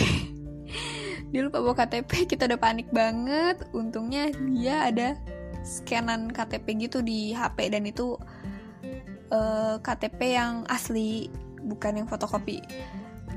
dia 1.34 1.40
lupa 1.42 1.58
bawa 1.58 1.74
KTP, 1.74 2.30
kita 2.30 2.46
udah 2.46 2.58
panik 2.58 2.88
banget. 2.94 3.66
Untungnya 3.74 4.30
dia 4.30 4.86
ada 4.86 5.18
scanan 5.66 6.30
KTP 6.30 6.86
gitu 6.86 7.02
di 7.02 7.34
HP 7.34 7.74
dan 7.74 7.82
itu 7.82 8.14
uh, 9.34 9.74
eh, 9.74 9.76
KTP 9.82 10.38
yang 10.38 10.62
asli 10.70 11.26
bukan 11.66 12.02
yang 12.02 12.08
fotokopi. 12.08 12.62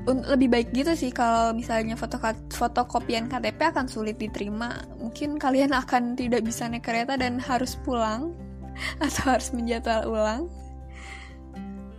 Lebih 0.08 0.48
baik 0.48 0.68
gitu 0.72 0.96
sih 0.96 1.12
kalau 1.12 1.52
misalnya 1.52 1.92
foto 1.92 2.16
fotokopian 2.54 3.28
KTP 3.28 3.60
akan 3.74 3.86
sulit 3.90 4.16
diterima. 4.16 4.80
Mungkin 4.96 5.36
kalian 5.36 5.76
akan 5.82 6.16
tidak 6.16 6.46
bisa 6.46 6.70
naik 6.70 6.86
kereta 6.86 7.18
dan 7.20 7.36
harus 7.42 7.76
pulang 7.82 8.32
atau 9.04 9.36
harus 9.36 9.52
menjadwal 9.52 10.08
ulang. 10.08 10.42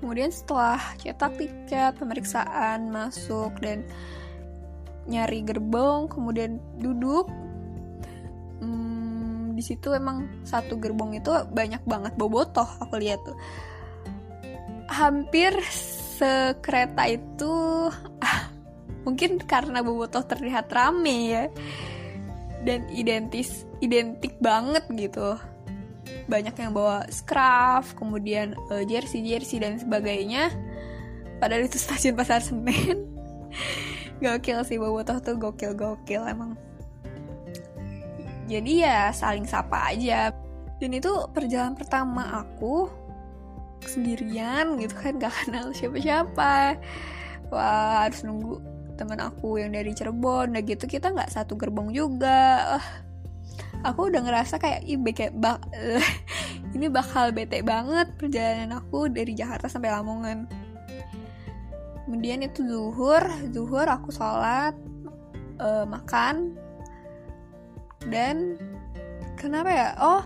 Kemudian 0.01 0.33
setelah 0.33 0.81
cetak 0.97 1.37
tiket 1.37 1.93
pemeriksaan 2.01 2.89
masuk 2.89 3.53
dan 3.61 3.85
nyari 5.05 5.41
gerbong 5.45 6.09
kemudian 6.09 6.61
duduk 6.77 7.25
hmm, 8.61 9.57
di 9.57 9.63
situ 9.65 9.93
emang 9.93 10.29
satu 10.45 10.77
gerbong 10.77 11.17
itu 11.17 11.29
banyak 11.53 11.81
banget 11.85 12.13
bobotoh 12.17 12.65
aku 12.81 12.97
lihat 12.97 13.21
tuh. 13.21 13.37
Hampir 14.89 15.53
sekereta 16.21 17.09
itu 17.09 17.53
ah, 18.21 18.53
mungkin 19.01 19.41
karena 19.41 19.81
Bobotoh 19.81 20.21
terlihat 20.21 20.69
rame 20.69 21.17
ya 21.33 21.43
dan 22.61 22.85
identis 22.93 23.65
identik 23.81 24.37
banget 24.37 24.85
gitu. 24.93 25.33
Banyak 26.29 26.53
yang 26.61 26.77
bawa 26.77 27.09
scarf 27.09 27.97
kemudian 27.97 28.53
uh, 28.69 28.85
jersey 28.85 29.25
jersey 29.25 29.57
dan 29.57 29.81
sebagainya. 29.81 30.53
Padahal 31.41 31.65
itu 31.65 31.81
stasiun 31.81 32.13
pasar 32.13 32.45
senen. 32.45 33.09
Gokil 34.21 34.61
sih 34.61 34.77
Bobotoh 34.77 35.17
tuh 35.17 35.33
gokil 35.41 35.73
gokil 35.73 36.21
emang. 36.29 36.53
Jadi 38.45 38.85
ya 38.85 39.09
saling 39.09 39.49
sapa 39.49 39.89
aja. 39.89 40.29
Dan 40.77 40.93
itu 40.93 41.09
perjalanan 41.33 41.73
pertama 41.73 42.45
aku 42.45 43.00
sendirian 43.85 44.77
gitu 44.77 44.93
kan 44.97 45.17
gak 45.17 45.33
kenal 45.45 45.73
siapa-siapa. 45.73 46.77
Wah 47.51 48.07
harus 48.07 48.23
nunggu 48.23 48.61
teman 48.95 49.17
aku 49.17 49.57
yang 49.57 49.73
dari 49.73 49.91
Cirebon. 49.97 50.53
Udah 50.53 50.63
gitu 50.63 50.85
kita 50.85 51.09
nggak 51.09 51.33
satu 51.33 51.57
gerbong 51.57 51.89
juga. 51.89 52.77
Uh, 52.77 52.85
aku 53.81 54.13
udah 54.13 54.21
ngerasa 54.21 54.61
kayak 54.61 54.85
ih 54.85 54.99
beke, 55.01 55.33
bak, 55.33 55.59
ini 56.77 56.87
bakal 56.87 57.33
bete 57.33 57.65
banget 57.65 58.13
perjalanan 58.15 58.77
aku 58.77 59.09
dari 59.09 59.33
Jakarta 59.33 59.65
sampai 59.65 59.89
Lamongan. 59.89 60.45
Kemudian 62.05 62.43
itu 62.43 62.61
zuhur 62.67 63.23
zuhur 63.55 63.87
aku 63.87 64.13
sholat 64.13 64.77
uh, 65.57 65.85
makan. 65.87 66.55
Dan 68.05 68.57
kenapa 69.37 69.69
ya? 69.69 69.89
Oh 70.01 70.25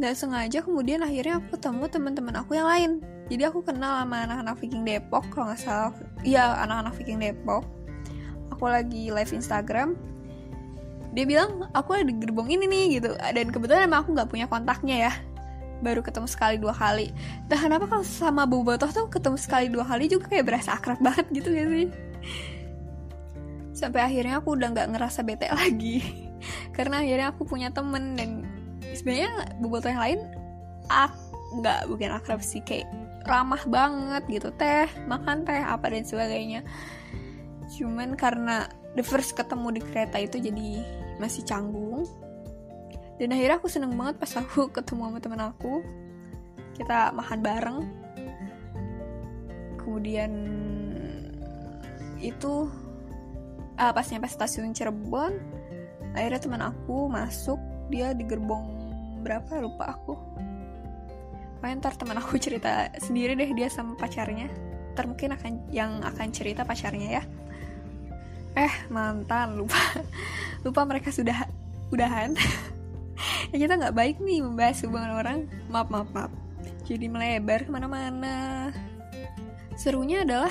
nggak 0.00 0.14
sengaja 0.16 0.64
kemudian 0.64 1.04
akhirnya 1.04 1.36
aku 1.36 1.56
ketemu 1.60 1.84
teman-teman 1.92 2.34
aku 2.40 2.56
yang 2.56 2.68
lain. 2.68 2.92
Jadi 3.28 3.42
aku 3.48 3.64
kenal 3.64 4.04
sama 4.04 4.28
anak-anak 4.28 4.56
Viking 4.60 4.84
Depok 4.84 5.24
kalau 5.32 5.52
nggak 5.52 5.60
salah. 5.60 5.92
Iya 6.24 6.52
anak-anak 6.64 6.92
Viking 7.00 7.20
Depok. 7.20 7.64
Aku 8.52 8.68
lagi 8.68 9.12
live 9.12 9.32
Instagram. 9.32 9.96
Dia 11.12 11.24
bilang 11.28 11.68
aku 11.76 11.96
ada 11.96 12.08
di 12.08 12.16
gerbong 12.16 12.48
ini 12.48 12.64
nih 12.68 12.84
gitu. 13.00 13.16
Dan 13.16 13.52
kebetulan 13.52 13.88
emang 13.88 14.04
aku 14.04 14.16
nggak 14.16 14.30
punya 14.32 14.46
kontaknya 14.48 15.08
ya. 15.08 15.12
Baru 15.84 16.00
ketemu 16.00 16.28
sekali 16.28 16.56
dua 16.56 16.72
kali. 16.72 17.12
Nah 17.48 17.58
kenapa 17.60 17.84
kalau 17.88 18.04
sama 18.04 18.48
Bu 18.48 18.64
Botoh 18.64 18.88
tuh 18.88 19.08
ketemu 19.08 19.36
sekali 19.40 19.72
dua 19.72 19.84
kali 19.84 20.08
juga 20.08 20.28
kayak 20.28 20.44
berasa 20.48 20.76
akrab 20.76 21.00
banget 21.00 21.26
gitu 21.32 21.52
gak 21.52 21.68
sih? 21.68 21.88
Sampai 23.72 24.04
akhirnya 24.04 24.44
aku 24.44 24.56
udah 24.56 24.76
nggak 24.76 24.88
ngerasa 24.92 25.24
bete 25.24 25.48
lagi. 25.56 26.04
Karena 26.76 27.00
akhirnya 27.00 27.32
aku 27.32 27.48
punya 27.48 27.72
temen 27.72 28.12
dan 28.12 28.44
sebenarnya 28.96 29.58
Bu 29.58 29.72
Botoh 29.72 29.90
yang 29.90 30.02
lain 30.02 30.20
ak 30.90 31.14
nggak 31.52 31.80
bukan 31.88 32.10
akrab 32.16 32.40
sih 32.40 32.64
kayak 32.64 32.88
ramah 33.28 33.60
banget 33.68 34.22
gitu. 34.28 34.48
Teh 34.56 34.88
makan 35.06 35.44
teh 35.46 35.60
apa 35.60 35.92
dan 35.92 36.04
sebagainya. 36.04 36.60
Cuman 37.72 38.18
karena 38.18 38.68
the 38.98 39.04
first 39.04 39.32
ketemu 39.36 39.78
di 39.78 39.80
kereta 39.80 40.18
itu 40.20 40.40
jadi 40.42 40.68
masih 41.20 41.44
canggung. 41.46 42.04
Dan 43.20 43.36
akhirnya 43.36 43.60
aku 43.60 43.68
seneng 43.70 43.94
banget 43.94 44.18
pas 44.18 44.32
aku 44.36 44.68
ketemu 44.76 45.02
sama 45.08 45.18
temen 45.20 45.42
aku. 45.42 45.74
Kita 46.76 47.12
makan 47.12 47.38
bareng. 47.44 47.78
Kemudian 49.76 50.32
itu 52.22 52.70
uh, 53.82 53.92
pas 53.92 54.06
nyampe 54.06 54.30
stasiun 54.30 54.70
Cirebon 54.70 55.34
akhirnya 56.14 56.40
teman 56.40 56.62
aku 56.62 57.10
masuk 57.10 57.58
dia 57.90 58.14
di 58.14 58.22
gerbong 58.24 58.71
berapa 59.22 59.62
lupa 59.62 59.94
aku. 59.94 60.14
Pokoknya 61.62 61.78
ntar 61.78 61.94
teman 61.94 62.18
aku 62.18 62.34
cerita 62.42 62.90
sendiri 62.98 63.38
deh 63.38 63.54
dia 63.54 63.70
sama 63.70 63.94
pacarnya. 63.94 64.50
Ntar 64.92 65.06
mungkin 65.06 65.30
akan 65.38 65.52
yang 65.70 66.02
akan 66.02 66.28
cerita 66.34 66.66
pacarnya 66.66 67.22
ya. 67.22 67.24
Eh 68.58 68.74
mantan 68.90 69.56
lupa. 69.56 69.78
Lupa 70.66 70.86
mereka 70.86 71.14
sudah 71.14 71.46
udahan. 71.94 72.34
Ya 73.52 73.68
kita 73.68 73.76
nggak 73.78 73.94
baik 73.94 74.16
nih 74.18 74.40
membahas 74.40 74.80
hubungan 74.82 75.12
orang. 75.12 75.38
Maaf 75.68 75.92
maaf 75.92 76.08
maaf. 76.10 76.32
Jadi 76.88 77.06
melebar 77.06 77.68
ke 77.68 77.70
mana-mana. 77.70 78.72
Serunya 79.76 80.24
adalah 80.24 80.50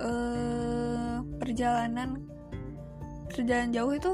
uh, 0.00 1.20
perjalanan 1.42 2.22
perjalanan 3.28 3.70
jauh 3.74 3.92
itu 3.92 4.12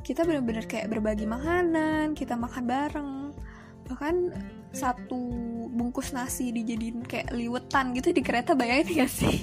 kita 0.00 0.24
benar-benar 0.24 0.64
kayak 0.64 0.88
berbagi 0.88 1.28
makanan 1.28 2.16
kita 2.16 2.34
makan 2.36 2.64
bareng. 2.64 3.12
Bahkan 3.88 4.14
satu 4.70 5.18
bungkus 5.70 6.14
nasi 6.14 6.54
dijadiin 6.54 7.02
kayak 7.02 7.34
liwetan 7.34 7.92
gitu 7.96 8.14
di 8.14 8.22
kereta 8.22 8.54
bayangin 8.54 9.04
gak 9.04 9.12
sih? 9.12 9.36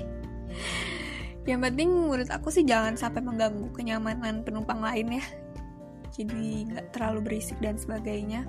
Yang 1.47 1.61
penting 1.71 1.89
menurut 1.91 2.27
aku 2.27 2.51
sih 2.51 2.67
jangan 2.67 2.99
sampai 2.99 3.23
mengganggu 3.23 3.71
kenyamanan 3.71 4.43
penumpang 4.43 4.83
lain 4.83 5.23
ya. 5.23 5.25
Jadi 6.11 6.67
nggak 6.73 6.91
terlalu 6.91 7.19
berisik 7.23 7.55
dan 7.63 7.79
sebagainya. 7.79 8.43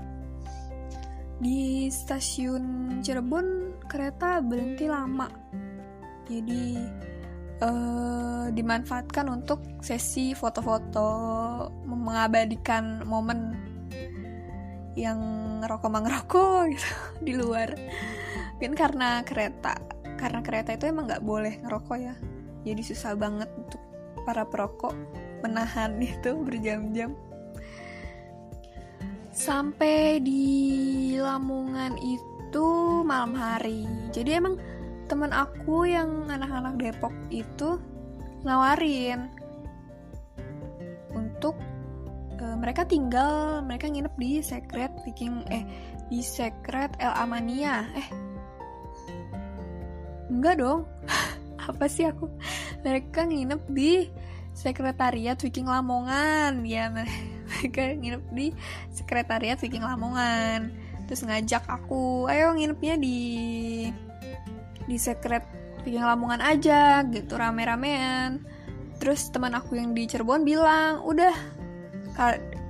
Di 1.39 1.87
stasiun 1.87 2.99
Cirebon 3.05 3.79
kereta 3.87 4.43
berhenti 4.43 4.91
lama. 4.91 5.31
Jadi 6.27 6.75
uh, 7.63 8.47
dimanfaatkan 8.53 9.27
untuk 9.29 9.63
sesi 9.83 10.33
foto-foto 10.33 11.09
mengabadikan 11.87 13.03
momen 13.05 13.55
yang 14.99 15.19
ngerokok 15.63 15.91
ngerokok 15.91 16.63
gitu 16.75 16.91
di 17.23 17.33
luar. 17.39 17.75
Mungkin 18.59 18.75
karena 18.75 19.23
kereta 19.23 19.79
karena 20.19 20.43
kereta 20.43 20.75
itu 20.75 20.91
emang 20.91 21.07
nggak 21.07 21.23
boleh 21.23 21.63
ngerokok 21.63 21.99
ya. 21.99 22.15
Jadi 22.67 22.83
susah 22.83 23.15
banget 23.15 23.47
untuk 23.55 23.81
para 24.27 24.43
perokok 24.43 24.93
menahan 25.47 25.95
itu 26.03 26.35
berjam-jam. 26.43 27.15
Sampai 29.31 30.19
di 30.19 31.15
Lamongan 31.15 31.95
itu 32.03 32.67
malam 33.07 33.39
hari. 33.39 33.87
Jadi 34.11 34.35
emang 34.35 34.59
teman 35.09 35.33
aku 35.33 35.89
yang 35.89 36.29
anak-anak 36.29 36.77
Depok 36.77 37.17
itu 37.33 37.81
nawarin 38.45 39.33
untuk 41.17 41.57
uh, 42.39 42.57
mereka 42.61 42.85
tinggal 42.85 43.65
mereka 43.65 43.89
nginep 43.89 44.15
di 44.21 44.45
Secret 44.45 44.93
Viking 45.03 45.49
eh 45.49 45.65
di 46.13 46.21
Secret 46.21 46.93
El 47.01 47.13
Amania. 47.17 47.89
Eh 47.97 48.09
enggak 50.29 50.61
dong. 50.61 50.85
Apa 51.69 51.89
sih 51.89 52.05
aku? 52.05 52.29
Mereka 52.85 53.25
nginep 53.25 53.65
di 53.73 54.13
sekretariat 54.53 55.41
Viking 55.41 55.73
Lamongan. 55.73 56.69
Ya 56.69 56.93
mereka 57.49 57.97
nginep 57.97 58.23
di 58.37 58.53
sekretariat 58.93 59.57
Viking 59.57 59.85
Lamongan. 59.85 60.69
Terus 61.09 61.25
ngajak 61.25 61.65
aku 61.65 62.29
ayo 62.29 62.53
nginepnya 62.53 63.01
di 63.01 63.19
di 64.89 64.97
sekret 64.97 65.45
Viking 65.85 66.05
Lamongan 66.05 66.43
aja 66.43 67.05
gitu 67.07 67.37
rame-ramean. 67.39 68.43
Terus 68.99 69.31
teman 69.31 69.55
aku 69.55 69.79
yang 69.79 69.95
di 69.95 70.09
Cirebon 70.11 70.43
bilang 70.43 71.07
udah 71.07 71.35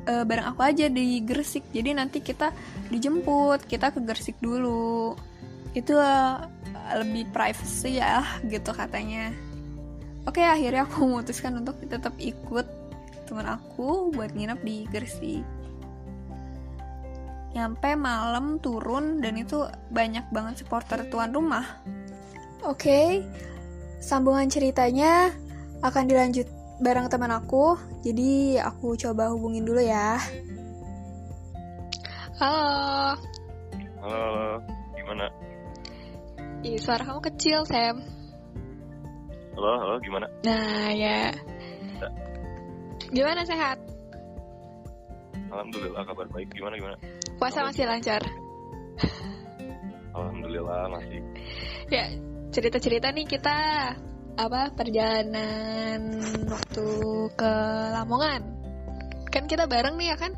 e, 0.04 0.12
bareng 0.28 0.46
aku 0.52 0.61
aja 0.61 0.92
di 0.92 1.24
Gresik 1.24 1.64
jadi 1.72 1.96
nanti 1.96 2.20
kita 2.20 2.52
dijemput 2.92 3.64
kita 3.64 3.94
ke 3.94 4.04
Gresik 4.04 4.37
dulu. 4.38 5.16
Itu 5.72 5.96
lebih 6.94 7.33
privacy 7.33 7.98
ya 7.98 8.22
gitu 8.44 8.70
katanya. 8.76 9.33
Oke 10.28 10.44
akhirnya 10.44 10.85
aku 10.85 11.02
memutuskan 11.09 11.59
untuk 11.59 11.81
tetap 11.88 12.12
ikut 12.20 12.66
teman 13.24 13.48
aku 13.48 14.12
buat 14.12 14.37
nginep 14.37 14.61
di 14.61 14.76
Gresik. 14.88 15.44
Nyampe 17.57 17.96
malam 17.96 18.61
turun 18.61 19.24
dan 19.24 19.40
itu 19.40 19.64
banyak 19.88 20.28
banget 20.28 20.61
supporter 20.61 21.09
tuan 21.09 21.33
rumah 21.33 21.64
oke 22.64 22.78
okay, 22.78 23.22
sambungan 24.02 24.50
ceritanya 24.50 25.30
akan 25.82 26.04
dilanjut 26.10 26.46
bareng 26.78 27.10
teman 27.10 27.34
aku 27.34 27.78
jadi 28.02 28.62
aku 28.66 28.94
coba 28.94 29.30
hubungin 29.34 29.66
dulu 29.66 29.82
ya 29.82 30.18
halo 32.38 33.18
halo 34.02 34.62
gimana 34.94 35.26
Ih, 36.66 36.74
suara 36.74 37.06
kamu 37.06 37.22
kecil, 37.22 37.62
Sam. 37.70 38.02
Halo, 39.54 39.78
halo, 39.78 39.94
gimana? 40.02 40.26
Nah, 40.42 40.90
ya. 40.90 41.30
Gimana 43.14 43.46
sehat? 43.46 43.78
Alhamdulillah 45.54 46.02
kabar 46.02 46.26
baik. 46.34 46.50
Gimana 46.50 46.74
gimana? 46.74 46.96
Puasa 47.38 47.62
masih 47.62 47.86
lancar. 47.86 48.20
Alhamdulillah 50.18 50.90
masih. 50.98 51.22
Ya, 51.94 52.10
cerita-cerita 52.50 53.12
nih 53.12 53.26
kita 53.28 53.56
apa 54.38 54.70
perjalanan 54.72 56.00
waktu 56.48 56.87
ke 57.34 57.52
Lamongan. 57.94 58.42
Kan 59.28 59.44
kita 59.50 59.68
bareng 59.68 59.98
nih 59.98 60.14
ya 60.14 60.16
kan? 60.16 60.32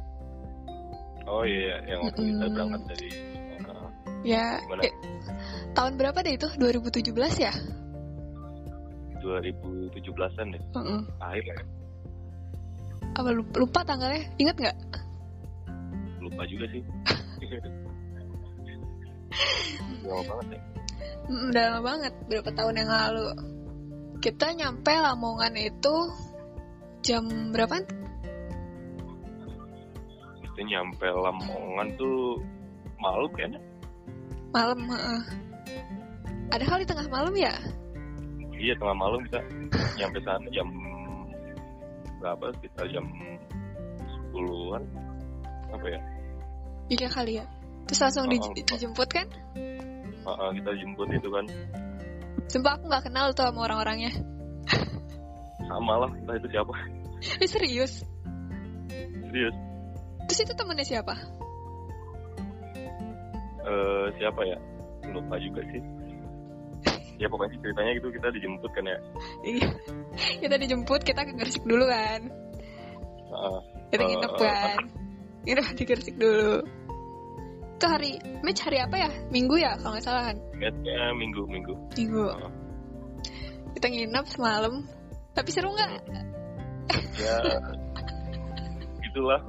Oh 1.31 1.47
iya, 1.47 1.79
yang 1.87 2.01
waktu 2.11 2.21
mm 2.21 2.27
-hmm. 2.27 2.41
kita 2.41 2.47
berangkat 2.51 2.83
dari 2.91 3.11
uh, 3.63 3.89
Ya? 4.27 4.47
Eh, 4.83 4.95
tahun 5.79 5.95
berapa 5.95 6.19
deh 6.27 6.35
itu? 6.35 6.49
2017 6.59 7.15
ya? 7.39 7.55
2017-an 9.23 10.47
deh. 10.57 10.63
Uh 10.75 10.79
-uh. 10.81 11.01
Akhir 11.23 11.45
ya 11.55 11.57
apa 13.21 13.31
lupa, 13.35 13.55
lupa 13.59 13.81
tanggalnya 13.85 14.23
inget 14.39 14.57
nggak 14.57 14.77
lupa 16.23 16.43
juga 16.47 16.65
sih 16.71 16.81
lama 20.01 20.23
banget 20.25 20.47
ya 20.57 20.61
mm, 20.61 20.80
udah 21.29 21.63
lama 21.71 21.81
banget 21.85 22.13
berapa 22.27 22.51
tahun 22.53 22.75
yang 22.81 22.91
lalu. 22.91 23.27
Kita 24.21 24.53
nyampe 24.53 24.93
Lamongan 24.93 25.55
itu 25.57 25.95
jam 27.01 27.25
berapa 27.57 27.81
kita 30.61 30.77
nyampe 30.77 31.09
Lamongan 31.09 31.89
tuh 31.97 32.37
malam 33.01 33.33
kayaknya. 33.33 33.61
Malam 34.53 34.93
uh. 34.93 35.25
ada 36.53 36.65
hal 36.69 36.79
di 36.85 36.87
tengah 36.91 37.09
malam 37.09 37.33
ya? 37.33 37.55
Iya 38.61 38.77
tengah 38.77 38.93
malam 38.93 39.25
kita 39.25 39.41
nyampe 39.97 40.21
sana 40.21 40.49
jam 40.53 40.69
berapa? 42.21 42.53
Sekitar 42.61 42.93
jam 42.93 43.09
10-an 44.37 44.85
apa 45.73 45.87
ya? 45.89 46.01
Iya 46.93 47.09
kali 47.09 47.33
ya? 47.41 47.45
Terus 47.89 48.01
langsung 48.05 48.29
oh, 48.29 48.33
di, 48.53 48.61
dijemput 48.61 49.09
kan 49.09 49.27
uh, 50.25 50.31
uh, 50.31 50.51
kita 50.57 50.71
jemput 50.77 51.09
itu 51.13 51.29
kan. 51.31 51.45
Sumpah 52.51 52.73
aku 52.77 52.85
nggak 52.91 53.05
kenal 53.07 53.27
tuh 53.33 53.47
sama 53.47 53.61
orang-orangnya. 53.71 54.13
Sama 55.71 55.93
lah 56.03 56.11
entah 56.11 56.35
itu 56.35 56.49
siapa. 56.51 56.75
Eh 57.21 57.49
serius? 57.49 58.03
Serius. 59.29 59.55
Terus 60.27 60.41
itu 60.43 60.53
temennya 60.57 60.87
siapa? 60.87 61.15
Eh 63.67 64.07
siapa 64.19 64.41
ya? 64.49 64.59
Lupa 65.11 65.37
juga 65.39 65.63
sih. 65.71 65.83
Ya 67.21 67.29
pokoknya 67.29 67.61
ceritanya 67.61 67.93
gitu 68.01 68.09
kita 68.09 68.33
dijemput 68.33 68.71
kan 68.73 68.85
ya. 68.89 68.99
Iya. 69.45 69.69
kita 70.43 70.57
dijemput 70.57 71.01
kita 71.05 71.21
ke 71.29 71.33
Gresik 71.37 71.65
dulu 71.69 71.85
kan. 71.85 72.21
Ah, 73.31 73.61
kita 73.93 74.03
nginep 74.09 74.33
kan. 74.41 74.79
Nginep 75.45 75.67
di 75.77 75.85
Gresik 75.85 76.17
dulu 76.17 76.65
itu 77.81 77.89
hari 77.89 78.21
match 78.45 78.61
hari 78.61 78.77
apa 78.77 78.93
ya? 79.01 79.09
Minggu 79.33 79.57
ya 79.57 79.73
kalau 79.81 79.97
nggak 79.97 80.05
salah 80.05 80.29
kan? 80.29 80.37
Matchnya 80.53 81.17
minggu 81.17 81.49
minggu. 81.49 81.73
Minggu. 81.97 82.29
Ah, 82.29 82.53
kita 83.73 83.89
nginep 83.89 84.29
semalam. 84.29 84.85
Tapi 85.33 85.49
seru 85.49 85.73
nggak? 85.73 85.89
Ya 87.17 87.41
gitulah. 89.01 89.41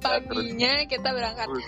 Paginya 0.00 0.88
kita 0.88 1.08
berangkat. 1.12 1.52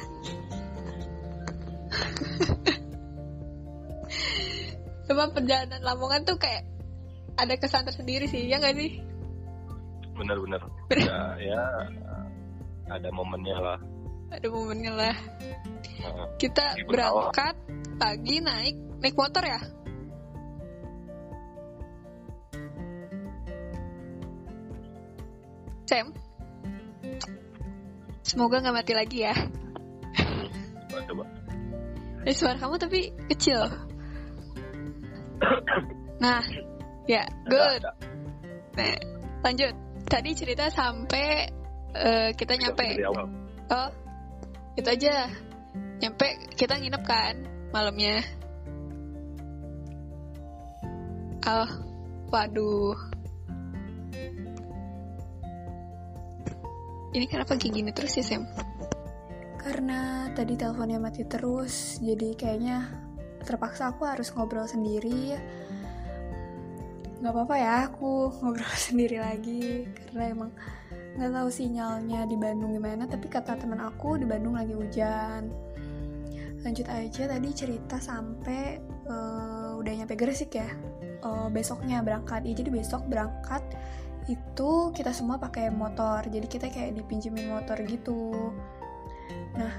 Cuma 5.12 5.28
perjalanan 5.28 5.84
Lamongan 5.84 6.24
tuh 6.24 6.40
kayak 6.40 6.64
ada 7.36 7.52
kesan 7.60 7.84
tersendiri 7.84 8.24
sih, 8.32 8.48
ya 8.48 8.56
nggak 8.56 8.80
sih? 8.80 9.10
bener-bener 10.20 10.60
ya, 10.92 11.32
ya 11.40 11.64
ada 12.90 13.08
momennya 13.14 13.56
lah 13.56 13.78
Ada 14.30 14.46
momennya 14.46 14.92
lah. 14.94 15.16
Ah, 16.06 16.26
Kita 16.38 16.78
berangkat 16.86 17.54
pagi 17.98 18.38
naik 18.38 18.78
naik 19.02 19.14
motor 19.18 19.42
ya. 19.42 19.58
Sam, 25.90 26.14
semoga 28.22 28.62
nggak 28.62 28.76
mati 28.78 28.92
lagi 28.94 29.18
ya. 29.26 29.34
coba 30.86 31.00
coba 31.10 31.24
Eh, 32.20 32.36
suara 32.36 32.54
kamu 32.60 32.76
tapi 32.78 33.10
kecil. 33.32 33.64
Nah, 36.20 36.44
ya, 37.08 37.24
good. 37.48 37.80
Nah, 38.76 38.92
lanjut. 39.40 39.72
Tadi 40.04 40.30
cerita 40.36 40.68
sampai 40.68 41.48
eh, 41.94 42.30
kita 42.34 42.54
nyampe. 42.58 42.86
Oh, 43.70 43.90
itu 44.78 44.88
aja. 44.88 45.30
Nyampe 46.00 46.26
kita 46.56 46.80
nginep 46.80 47.02
kan 47.04 47.34
malamnya. 47.70 48.24
Oh, 51.48 51.70
waduh. 52.28 52.96
Ini 57.10 57.26
kenapa 57.26 57.58
kayak 57.58 57.74
gini 57.74 57.90
terus 57.90 58.14
ya, 58.14 58.22
Sam? 58.22 58.46
Karena 59.58 60.30
tadi 60.30 60.54
teleponnya 60.54 61.02
mati 61.02 61.26
terus, 61.26 61.98
jadi 61.98 62.38
kayaknya 62.38 62.86
terpaksa 63.42 63.90
aku 63.90 64.06
harus 64.06 64.30
ngobrol 64.30 64.64
sendiri. 64.70 65.34
Gak 67.20 67.32
apa-apa 67.34 67.54
ya, 67.58 67.74
aku 67.90 68.30
ngobrol 68.40 68.76
sendiri 68.88 69.18
lagi 69.18 69.90
karena 69.90 70.24
emang 70.32 70.50
nggak 71.16 71.32
tahu 71.32 71.48
sinyalnya 71.50 72.26
di 72.28 72.36
Bandung 72.38 72.74
gimana. 72.76 73.06
Tapi 73.06 73.26
kata 73.26 73.58
teman 73.58 73.82
aku 73.82 74.20
di 74.20 74.26
Bandung 74.26 74.54
lagi 74.54 74.74
hujan. 74.76 75.50
Lanjut 76.60 76.86
aja 76.92 77.22
tadi 77.24 77.48
cerita 77.56 77.96
sampai 77.96 78.78
eh, 79.08 79.70
udah 79.74 79.92
nyampe 79.96 80.14
Gresik 80.14 80.54
ya. 80.54 80.68
Eh, 81.20 81.48
besoknya 81.52 82.00
berangkat, 82.00 82.44
ya, 82.48 82.54
jadi 82.56 82.70
besok 82.72 83.04
berangkat 83.08 83.60
itu 84.28 84.92
kita 84.92 85.10
semua 85.10 85.40
pakai 85.40 85.72
motor 85.72 86.22
jadi 86.28 86.46
kita 86.46 86.68
kayak 86.68 86.98
dipinjemin 86.98 87.50
motor 87.50 87.78
gitu 87.82 88.52
nah 89.56 89.72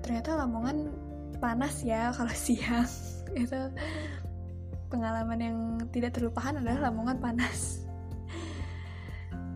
ternyata 0.00 0.38
Lamongan 0.38 0.88
panas 1.42 1.82
ya 1.82 2.08
kalau 2.16 2.32
siang 2.32 2.86
itu 3.36 3.58
pengalaman 4.88 5.38
yang 5.38 5.58
tidak 5.92 6.16
terlupakan 6.16 6.56
adalah 6.56 6.88
Lamongan 6.88 7.18
panas 7.18 7.87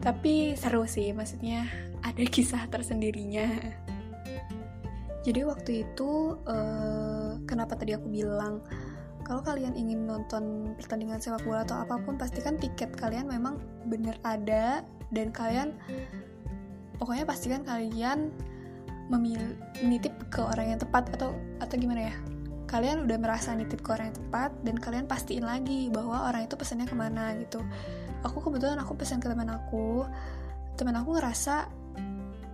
tapi 0.02 0.58
seru 0.58 0.82
sih 0.84 1.14
maksudnya 1.14 1.64
ada 2.02 2.22
kisah 2.26 2.66
tersendirinya. 2.66 3.46
Jadi 5.22 5.40
waktu 5.46 5.86
itu 5.86 6.34
eh, 6.50 7.38
kenapa 7.46 7.78
tadi 7.78 7.94
aku 7.94 8.10
bilang 8.10 8.58
kalau 9.22 9.38
kalian 9.38 9.78
ingin 9.78 10.02
nonton 10.02 10.74
pertandingan 10.74 11.22
sepak 11.22 11.46
bola 11.46 11.62
atau 11.62 11.78
apa 11.78 11.94
pun 12.02 12.18
pastikan 12.18 12.58
tiket 12.58 12.90
kalian 12.98 13.30
memang 13.30 13.62
bener 13.86 14.18
ada 14.26 14.82
dan 15.14 15.30
kalian 15.30 15.78
pokoknya 16.98 17.22
pastikan 17.22 17.62
kalian 17.62 18.34
memilih 19.06 19.54
nitip 19.86 20.10
ke 20.34 20.42
orang 20.42 20.74
yang 20.74 20.80
tepat 20.82 21.06
atau 21.14 21.30
atau 21.62 21.74
gimana 21.78 22.10
ya? 22.10 22.14
Kalian 22.66 23.06
udah 23.06 23.18
merasa 23.22 23.54
nitip 23.54 23.78
ke 23.86 23.94
orang 23.94 24.10
yang 24.10 24.18
tepat 24.18 24.50
dan 24.66 24.74
kalian 24.80 25.06
pastiin 25.06 25.46
lagi 25.46 25.86
bahwa 25.94 26.26
orang 26.26 26.50
itu 26.50 26.58
pesannya 26.58 26.90
ke 26.90 26.96
mana 26.98 27.36
gitu 27.38 27.62
aku 28.22 28.38
kebetulan 28.48 28.78
aku 28.78 28.94
pesan 28.98 29.18
ke 29.18 29.28
teman 29.30 29.50
aku. 29.50 30.06
Teman 30.78 30.96
aku 30.98 31.18
ngerasa 31.18 31.68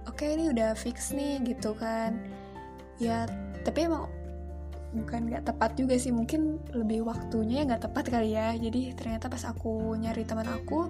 oke 0.09 0.25
ini 0.25 0.51
udah 0.51 0.75
fix 0.75 1.13
nih 1.15 1.41
gitu 1.45 1.77
kan. 1.77 2.17
Ya 2.99 3.29
tapi 3.63 3.87
emang 3.87 4.09
bukan 4.97 5.29
nggak 5.29 5.45
tepat 5.53 5.77
juga 5.77 6.01
sih. 6.01 6.11
Mungkin 6.11 6.73
lebih 6.73 7.05
waktunya 7.05 7.63
yang 7.63 7.73
nggak 7.73 7.89
tepat 7.89 8.05
kali 8.09 8.35
ya. 8.35 8.57
Jadi 8.57 8.97
ternyata 8.97 9.29
pas 9.29 9.45
aku 9.45 9.95
nyari 9.97 10.25
teman 10.25 10.49
aku 10.49 10.89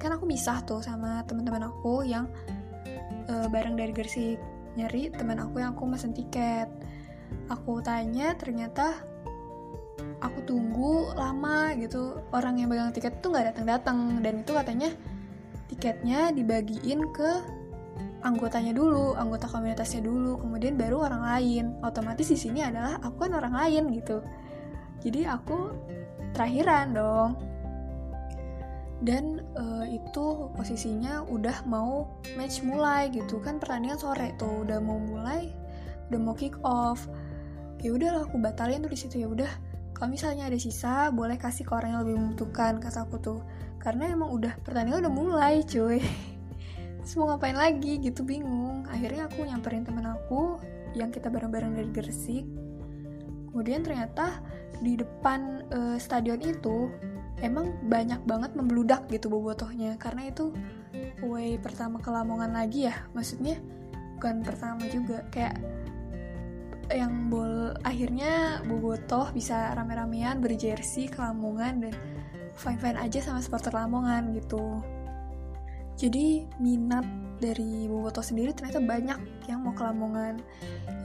kan 0.00 0.10
aku 0.20 0.28
misah 0.28 0.60
tuh 0.66 0.84
sama 0.84 1.22
teman-teman 1.24 1.70
aku 1.70 2.04
yang 2.04 2.28
eh, 3.28 3.46
bareng 3.48 3.76
dari 3.76 3.92
Gresik. 3.92 4.40
Nyari 4.74 5.14
teman 5.14 5.38
aku 5.38 5.62
yang 5.62 5.76
aku 5.76 5.86
mesen 5.86 6.10
tiket. 6.16 6.66
Aku 7.52 7.84
tanya 7.84 8.34
ternyata 8.34 9.04
aku 10.22 10.40
tunggu 10.46 11.12
lama 11.14 11.76
gitu 11.76 12.20
orang 12.32 12.60
yang 12.60 12.72
pegang 12.72 12.94
tiket 12.94 13.20
tuh 13.20 13.34
nggak 13.34 13.54
datang-datang 13.54 14.24
dan 14.24 14.40
itu 14.40 14.52
katanya 14.56 14.88
tiketnya 15.68 16.32
dibagiin 16.32 17.12
ke 17.12 17.30
anggotanya 18.24 18.72
dulu, 18.72 19.12
anggota 19.20 19.44
komunitasnya 19.46 20.00
dulu, 20.00 20.40
kemudian 20.40 20.80
baru 20.80 21.04
orang 21.04 21.22
lain. 21.22 21.64
Otomatis 21.84 22.32
di 22.32 22.40
sini 22.40 22.64
adalah 22.64 22.96
aku 23.04 23.28
kan 23.28 23.36
orang 23.36 23.52
lain 23.52 23.92
gitu. 23.92 24.24
Jadi 25.04 25.28
aku 25.28 25.76
terakhiran 26.32 26.96
dong. 26.96 27.36
Dan 29.04 29.44
eh, 29.52 30.00
itu 30.00 30.48
posisinya 30.56 31.28
udah 31.28 31.68
mau 31.68 32.08
match 32.40 32.64
mulai 32.64 33.12
gitu 33.12 33.36
kan 33.44 33.60
pertandingan 33.60 34.00
sore 34.00 34.32
tuh 34.40 34.64
udah 34.64 34.80
mau 34.80 34.96
mulai, 34.96 35.52
udah 36.08 36.18
mau 36.24 36.32
kick 36.32 36.56
off. 36.64 37.04
Ya 37.84 37.92
udahlah 37.92 38.24
aku 38.24 38.40
batalin 38.40 38.80
tuh 38.80 38.88
di 38.88 38.96
situ 38.96 39.20
ya 39.20 39.28
udah. 39.28 39.52
Kalau 39.94 40.10
misalnya 40.10 40.50
ada 40.50 40.58
sisa, 40.58 41.14
boleh 41.14 41.38
kasih 41.38 41.62
ke 41.62 41.72
orang 41.72 41.94
yang 41.94 42.00
lebih 42.02 42.16
membutuhkan 42.18 42.82
kata 42.82 43.06
aku 43.06 43.16
tuh. 43.22 43.40
Karena 43.78 44.10
emang 44.10 44.34
udah 44.34 44.58
pertandingan 44.66 45.06
udah 45.06 45.14
mulai 45.14 45.62
cuy. 45.62 46.02
Terus 47.04 47.14
mau 47.14 47.30
ngapain 47.30 47.54
lagi? 47.54 48.02
Gitu 48.02 48.26
bingung. 48.26 48.90
Akhirnya 48.90 49.30
aku 49.30 49.46
nyamperin 49.46 49.86
temen 49.86 50.02
aku 50.10 50.58
yang 50.98 51.14
kita 51.14 51.30
bareng-bareng 51.30 51.78
dari 51.78 51.90
Gresik. 51.94 52.42
Kemudian 53.54 53.86
ternyata 53.86 54.42
di 54.82 54.98
depan 54.98 55.62
eh, 55.70 55.96
stadion 56.02 56.42
itu 56.42 56.90
emang 57.38 57.70
banyak 57.86 58.18
banget 58.26 58.50
membludak 58.58 59.06
gitu 59.14 59.30
bobotohnya. 59.30 59.94
Karena 59.94 60.26
itu 60.26 60.50
way 61.22 61.54
pertama 61.60 62.02
ke 62.02 62.10
Lamongan 62.10 62.50
lagi 62.50 62.90
ya. 62.90 62.98
Maksudnya 63.14 63.62
bukan 64.18 64.42
pertama 64.42 64.82
juga. 64.90 65.22
Kayak 65.30 65.62
yang 66.92 67.32
bol 67.32 67.72
akhirnya 67.86 68.60
bobotoh 68.66 69.30
bisa 69.32 69.72
rame-ramean 69.72 70.42
berjersey 70.42 71.08
ke 71.08 71.18
Lamongan 71.22 71.88
dan 71.88 71.94
fine-fine 72.54 72.98
aja 72.98 73.18
sama 73.22 73.40
supporter 73.40 73.72
Lamongan 73.74 74.34
gitu. 74.36 74.82
Jadi 75.94 76.42
minat 76.58 77.06
dari 77.38 77.86
Boboto 77.86 78.18
sendiri 78.18 78.50
ternyata 78.50 78.82
banyak 78.82 79.18
yang 79.46 79.62
mau 79.62 79.74
ke 79.74 79.82
Lamongan. 79.86 80.42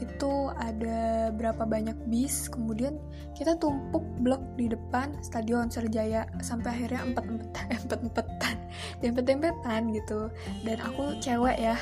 Itu 0.01 0.49
ada 0.57 1.29
berapa 1.29 1.61
banyak 1.65 2.09
bis 2.09 2.49
kemudian 2.49 2.97
kita 3.37 3.57
tumpuk 3.61 4.01
blok 4.21 4.41
di 4.57 4.69
depan 4.71 5.13
stadion 5.21 5.69
Serjaya 5.69 6.25
sampai 6.41 6.73
akhirnya 6.73 7.05
empat 7.05 7.23
empetan 7.27 7.65
empat 7.85 7.99
empetan 8.01 8.55
dempet 9.01 9.23
dempetan 9.25 9.81
gitu. 9.93 10.19
Dan 10.65 10.77
aku 10.81 11.17
cewek 11.21 11.57
ya. 11.57 11.77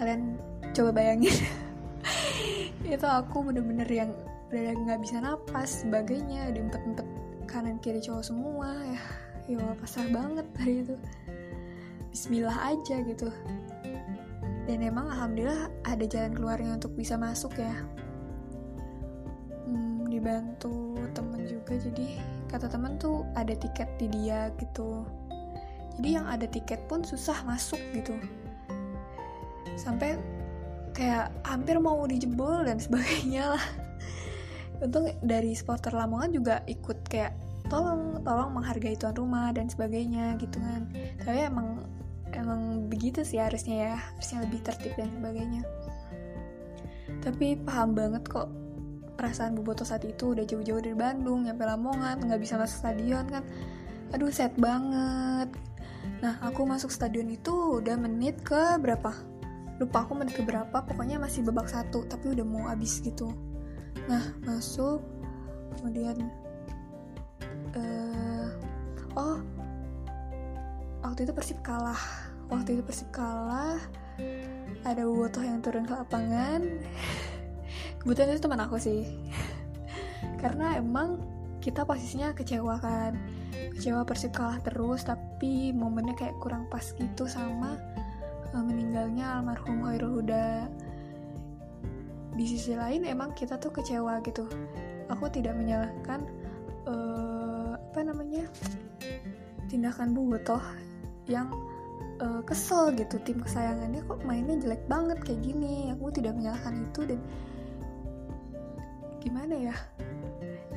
Kalian 0.00 0.40
coba 0.72 0.90
bayangin 0.96 1.34
itu 2.90 3.06
aku 3.06 3.46
bener-bener 3.46 3.86
yang 3.86 4.10
udah 4.50 4.74
nggak 4.74 5.00
bisa 5.02 5.22
napas 5.22 5.86
sebagainya. 5.86 6.50
Diempet 6.50 6.82
empet 6.82 7.08
kanan 7.46 7.78
kiri 7.78 8.02
cowok 8.02 8.24
semua 8.26 8.74
ya. 8.82 9.02
Ya 9.46 9.62
pasrah 9.78 10.10
banget 10.10 10.46
hari 10.58 10.82
itu. 10.82 10.96
Bismillah 12.10 12.58
aja 12.74 12.96
gitu. 13.06 13.30
Dan 14.66 14.82
emang 14.82 15.10
alhamdulillah 15.10 15.70
ada 15.86 16.04
jalan 16.06 16.34
keluarnya 16.34 16.78
untuk 16.78 16.94
bisa 16.94 17.14
masuk 17.14 17.54
ya. 17.58 17.74
Hmm, 19.66 20.06
di 20.06 20.18
dibantu 20.18 20.98
temen 21.14 21.46
juga. 21.46 21.78
Jadi 21.78 22.18
kata 22.50 22.66
temen 22.70 22.98
tuh 22.98 23.22
ada 23.38 23.54
tiket 23.54 23.86
di 23.98 24.06
dia 24.10 24.50
gitu. 24.58 25.06
Jadi 25.98 26.08
yang 26.18 26.26
ada 26.26 26.46
tiket 26.46 26.86
pun 26.90 27.02
susah 27.02 27.42
masuk 27.46 27.78
gitu. 27.94 28.14
Sampai 29.78 30.18
kayak 30.92 31.32
hampir 31.46 31.76
mau 31.78 32.02
dijebol 32.06 32.66
dan 32.66 32.78
sebagainya 32.84 33.56
lah. 33.56 33.64
Untung 34.80 35.12
dari 35.20 35.52
supporter 35.52 35.92
Lamongan 35.92 36.32
juga 36.32 36.54
ikut 36.64 37.04
kayak 37.08 37.36
tolong 37.68 38.24
tolong 38.26 38.50
menghargai 38.56 38.96
tuan 38.98 39.14
rumah 39.14 39.52
dan 39.52 39.68
sebagainya 39.68 40.40
gitu 40.40 40.58
kan. 40.58 40.88
Tapi 41.20 41.46
emang 41.46 41.84
emang 42.32 42.86
begitu 42.90 43.22
sih 43.26 43.38
harusnya 43.38 43.76
ya 43.76 43.94
harusnya 43.98 44.38
lebih 44.48 44.60
tertib 44.64 44.92
dan 44.96 45.10
sebagainya. 45.20 45.62
Tapi 47.20 47.60
paham 47.60 47.92
banget 47.92 48.24
kok 48.24 48.48
perasaan 49.20 49.52
Boboto 49.52 49.84
saat 49.84 50.08
itu 50.08 50.32
udah 50.32 50.48
jauh-jauh 50.48 50.80
dari 50.80 50.96
Bandung 50.96 51.44
nyampe 51.44 51.68
Lamongan 51.68 52.24
nggak 52.24 52.40
bisa 52.40 52.56
masuk 52.56 52.80
stadion 52.80 53.28
kan. 53.28 53.44
Aduh 54.16 54.32
sad 54.32 54.56
banget. 54.56 55.52
Nah 56.24 56.40
aku 56.40 56.64
masuk 56.64 56.88
stadion 56.88 57.28
itu 57.28 57.84
udah 57.84 58.00
menit 58.00 58.40
ke 58.40 58.80
berapa 58.80 59.29
lupa 59.80 60.04
aku 60.04 60.12
menit 60.12 60.36
ke 60.36 60.44
berapa 60.44 60.84
pokoknya 60.84 61.16
masih 61.16 61.40
babak 61.48 61.72
satu 61.72 62.04
tapi 62.04 62.36
udah 62.36 62.44
mau 62.44 62.68
habis 62.68 63.00
gitu. 63.00 63.32
Nah 64.04 64.36
masuk 64.44 65.00
kemudian 65.80 66.28
uh, 67.72 68.46
oh 69.16 69.40
waktu 71.00 71.24
itu 71.24 71.32
Persib 71.32 71.58
kalah. 71.64 72.00
Waktu 72.52 72.76
itu 72.76 72.82
Persib 72.84 73.08
kalah 73.08 73.80
ada 74.84 75.02
Bobotoh 75.08 75.40
yang 75.40 75.64
turun 75.64 75.88
ke 75.88 75.96
lapangan. 75.96 76.60
Kebetulan 78.04 78.36
itu 78.36 78.42
teman 78.44 78.60
aku 78.60 78.76
sih. 78.76 79.08
Karena 80.44 80.76
emang 80.76 81.16
kita 81.64 81.88
posisinya 81.88 82.36
kecewa 82.36 82.76
kan. 82.84 83.16
Kecewa 83.80 84.04
Persib 84.04 84.36
kalah 84.36 84.60
terus 84.60 85.08
tapi 85.08 85.72
momennya 85.72 86.12
kayak 86.20 86.36
kurang 86.36 86.68
pas 86.68 86.84
gitu 86.84 87.24
sama 87.24 87.80
meninggalnya 88.58 89.38
almarhum 89.38 89.86
Khairul 89.86 90.18
Huda. 90.18 90.66
Di 92.34 92.44
sisi 92.46 92.74
lain 92.74 93.06
emang 93.06 93.30
kita 93.38 93.60
tuh 93.62 93.70
kecewa 93.70 94.18
gitu. 94.26 94.48
Aku 95.10 95.30
tidak 95.30 95.54
menyalahkan 95.54 96.26
uh, 96.86 97.74
apa 97.78 98.00
namanya 98.02 98.46
tindakan 99.70 100.14
Bobotoh 100.14 100.62
yang 101.30 101.50
uh, 102.18 102.42
kesel 102.42 102.90
gitu. 102.98 103.22
Tim 103.22 103.42
kesayangannya 103.42 104.02
kok 104.06 104.22
mainnya 104.26 104.58
jelek 104.58 104.82
banget 104.90 105.18
kayak 105.22 105.42
gini. 105.46 105.94
Aku 105.94 106.10
tidak 106.10 106.34
menyalahkan 106.34 106.74
itu 106.80 107.00
dan 107.06 107.20
gimana 109.20 109.54
ya 109.70 109.76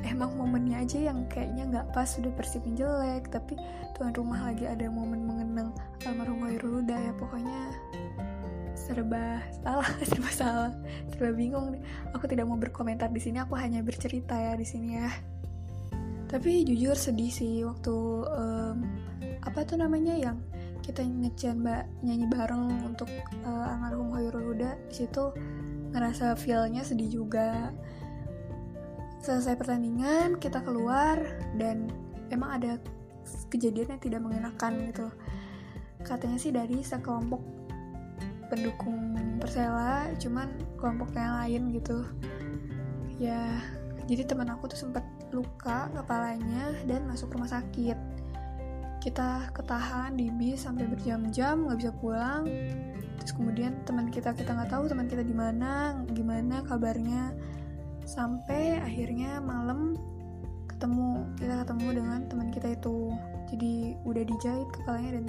emang 0.04 0.36
momennya 0.36 0.84
aja 0.84 1.10
yang 1.10 1.24
kayaknya 1.26 1.64
nggak 1.68 1.86
pas 1.96 2.06
sudah 2.06 2.30
persipin 2.36 2.76
jelek 2.76 3.32
tapi 3.32 3.56
tuan 3.96 4.12
rumah 4.12 4.52
lagi 4.52 4.68
ada 4.68 4.86
momen 4.92 5.24
mengenang 5.24 5.72
almarhum 6.04 6.44
Khairul 6.44 6.84
ya 6.84 7.12
pokoknya 7.16 7.60
serba 8.74 9.40
salah 9.64 9.88
serba 10.10 10.30
salah 10.30 10.72
serba 11.08 11.32
bingung 11.32 11.80
aku 12.12 12.28
tidak 12.28 12.44
mau 12.44 12.60
berkomentar 12.60 13.08
di 13.08 13.22
sini 13.22 13.40
aku 13.40 13.56
hanya 13.56 13.80
bercerita 13.80 14.36
ya 14.36 14.52
di 14.54 14.66
sini 14.66 14.90
ya. 15.00 15.10
Tapi 16.24 16.66
jujur 16.66 16.98
sedih 16.98 17.30
sih 17.30 17.62
waktu 17.62 17.94
um, 18.26 18.82
apa 19.46 19.62
tuh 19.62 19.78
namanya 19.78 20.18
yang 20.18 20.42
kita 20.82 21.06
ngecen 21.06 21.62
mbak 21.62 21.86
nyanyi 22.02 22.26
bareng 22.26 22.82
untuk 22.82 23.06
uh, 23.46 23.70
almarhum 23.70 24.10
Khairul 24.10 24.52
Huda 24.52 24.74
di 24.90 24.94
situ 24.98 25.30
ngerasa 25.94 26.34
feelnya 26.34 26.82
sedih 26.82 27.22
juga 27.22 27.70
selesai 29.24 29.56
pertandingan 29.56 30.36
kita 30.36 30.60
keluar 30.60 31.16
dan 31.56 31.88
emang 32.28 32.60
ada 32.60 32.72
kejadian 33.48 33.96
yang 33.96 34.02
tidak 34.04 34.20
mengenakan 34.20 34.92
gitu. 34.92 35.08
Katanya 36.04 36.36
sih 36.36 36.52
dari 36.52 36.84
sekelompok 36.84 37.40
pendukung 38.52 39.16
Persela 39.40 40.12
cuman 40.20 40.48
kelompok 40.76 41.16
yang 41.16 41.40
lain 41.40 41.62
gitu. 41.72 42.04
Ya 43.16 43.60
jadi 44.04 44.28
teman 44.28 44.52
aku 44.52 44.68
tuh 44.68 44.76
sempat 44.76 45.04
luka 45.32 45.88
kepalanya 45.96 46.76
dan 46.84 47.08
masuk 47.08 47.32
rumah 47.32 47.48
sakit. 47.48 47.96
Kita 49.00 49.52
ketahan 49.56 50.16
di 50.20 50.28
bis 50.32 50.68
sampai 50.68 50.84
berjam-jam 50.84 51.64
nggak 51.64 51.80
bisa 51.80 51.92
pulang. 51.96 52.44
Terus 53.20 53.32
kemudian 53.32 53.72
teman 53.88 54.12
kita 54.12 54.36
kita 54.36 54.52
nggak 54.52 54.68
tahu 54.68 54.84
teman 54.84 55.08
kita 55.08 55.24
di 55.24 55.32
mana 55.32 55.96
gimana 56.12 56.60
kabarnya 56.64 57.32
sampai 58.04 58.80
akhirnya 58.80 59.40
malam 59.40 59.96
ketemu 60.68 61.24
kita 61.40 61.54
ketemu 61.64 61.86
dengan 61.96 62.20
teman 62.28 62.48
kita 62.52 62.68
itu. 62.76 63.12
Jadi 63.48 63.74
udah 64.04 64.24
dijahit 64.24 64.68
kepalanya 64.72 65.10
dan 65.20 65.26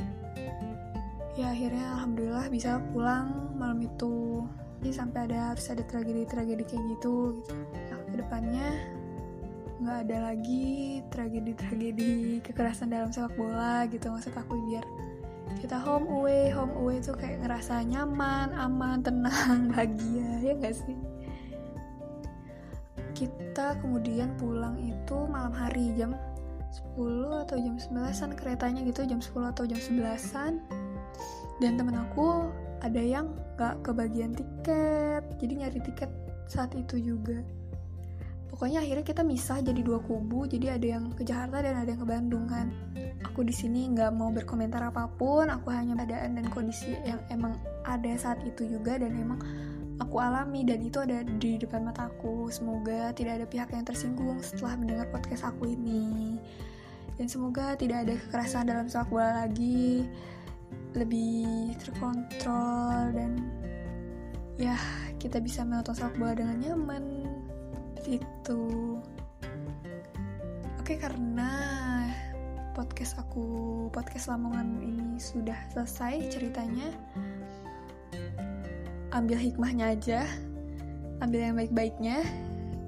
ya 1.36 1.52
akhirnya 1.52 1.86
alhamdulillah 2.00 2.48
bisa 2.52 2.84
pulang 2.92 3.56
malam 3.56 3.80
itu. 3.84 4.44
Jadi 4.84 4.92
sampai 4.92 5.20
ada 5.32 5.56
harus 5.56 5.66
ada 5.72 5.84
tragedi-tragedi 5.88 6.64
kayak 6.68 6.84
gitu 7.00 7.42
gitu. 7.48 7.56
Nah, 7.90 8.00
ke 8.12 8.16
depannya 8.20 8.68
nggak 9.76 9.98
ada 10.08 10.18
lagi 10.32 11.04
tragedi-tragedi 11.12 12.40
kekerasan 12.44 12.96
dalam 12.96 13.12
sepak 13.12 13.36
bola 13.36 13.84
gitu 13.92 14.08
maksud 14.08 14.32
aku 14.32 14.56
biar 14.72 14.86
kita 15.60 15.80
home 15.80 16.08
away. 16.12 16.52
Home 16.52 16.76
away 16.76 17.00
tuh 17.00 17.16
kayak 17.16 17.48
ngerasa 17.48 17.84
nyaman 17.88 18.52
aman 18.56 19.00
tenang 19.00 19.68
bahagia 19.72 20.44
ya 20.44 20.54
gak 20.60 20.76
sih 20.76 21.15
kita 23.16 23.80
kemudian 23.80 24.36
pulang 24.36 24.76
itu 24.84 25.18
malam 25.32 25.56
hari 25.56 25.96
jam 25.96 26.14
10 27.00 27.48
atau 27.48 27.56
jam 27.56 27.76
11an 27.80 28.36
keretanya 28.36 28.84
gitu 28.84 29.08
jam 29.08 29.24
10 29.24 29.52
atau 29.56 29.64
jam 29.64 29.80
11an 29.80 30.60
dan 31.64 31.72
temen 31.80 31.96
aku 31.96 32.52
ada 32.84 33.00
yang 33.00 33.32
gak 33.56 33.80
kebagian 33.82 34.36
tiket 34.36 35.24
jadi 35.40 35.54
nyari 35.66 35.80
tiket 35.80 36.12
saat 36.46 36.74
itu 36.78 37.02
juga. 37.02 37.42
Pokoknya 38.46 38.80
akhirnya 38.80 39.04
kita 39.04 39.20
misah 39.28 39.60
jadi 39.60 39.84
dua 39.84 40.00
kubu 40.00 40.48
jadi 40.48 40.80
ada 40.80 40.88
yang 40.96 41.12
ke 41.12 41.28
Jakarta 41.28 41.60
dan 41.60 41.76
ada 41.76 41.90
yang 41.92 42.00
ke 42.00 42.08
Bandung 42.08 42.46
kan. 42.48 42.72
Aku 43.28 43.44
di 43.44 43.52
sini 43.52 43.92
nggak 43.92 44.16
mau 44.16 44.32
berkomentar 44.32 44.80
apa 44.80 45.12
pun 45.12 45.52
aku 45.52 45.68
hanya 45.76 46.00
keadaan 46.00 46.40
dan 46.40 46.48
kondisi 46.48 46.96
yang 47.04 47.20
emang 47.28 47.60
ada 47.84 48.16
saat 48.16 48.40
itu 48.48 48.64
juga 48.64 48.96
dan 48.96 49.12
emang 49.12 49.44
aku 50.00 50.20
alami 50.20 50.68
dan 50.68 50.84
itu 50.84 51.00
ada 51.00 51.24
di 51.24 51.56
depan 51.56 51.88
mataku. 51.88 52.52
Semoga 52.52 53.16
tidak 53.16 53.44
ada 53.44 53.46
pihak 53.48 53.70
yang 53.72 53.86
tersinggung 53.88 54.40
setelah 54.44 54.76
mendengar 54.76 55.08
podcast 55.12 55.48
aku 55.48 55.72
ini. 55.72 56.36
Dan 57.16 57.32
semoga 57.32 57.80
tidak 57.80 58.04
ada 58.08 58.14
kekerasan 58.20 58.68
dalam 58.68 58.92
sepak 58.92 59.08
bola 59.08 59.48
lagi, 59.48 60.04
lebih 61.00 61.72
terkontrol 61.80 63.16
dan 63.16 63.40
ya 64.60 64.76
kita 65.16 65.40
bisa 65.40 65.64
menonton 65.64 65.96
sepak 65.96 66.16
bola 66.20 66.36
dengan 66.36 66.60
nyaman. 66.60 67.04
Itu. 68.04 69.00
Oke, 70.80 71.00
karena 71.02 71.50
podcast 72.76 73.16
aku, 73.18 73.88
podcast 73.90 74.28
Lamongan 74.30 74.84
ini 74.84 75.18
sudah 75.18 75.58
selesai 75.72 76.30
ceritanya 76.30 76.92
ambil 79.16 79.40
hikmahnya 79.40 79.96
aja 79.96 80.28
ambil 81.24 81.40
yang 81.40 81.56
baik-baiknya 81.56 82.20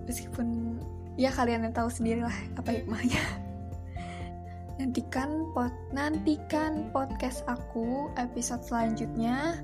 meskipun 0.08 0.76
ya 1.18 1.34
kalian 1.34 1.68
yang 1.68 1.76
tahu 1.76 1.90
sendiri 1.92 2.24
lah 2.24 2.38
apa 2.56 2.78
hikmahnya. 2.78 3.20
Nantikan 4.78 5.50
pot 5.58 5.74
nantikan 5.90 6.94
podcast 6.94 7.42
aku 7.50 8.14
episode 8.16 8.62
selanjutnya. 8.62 9.58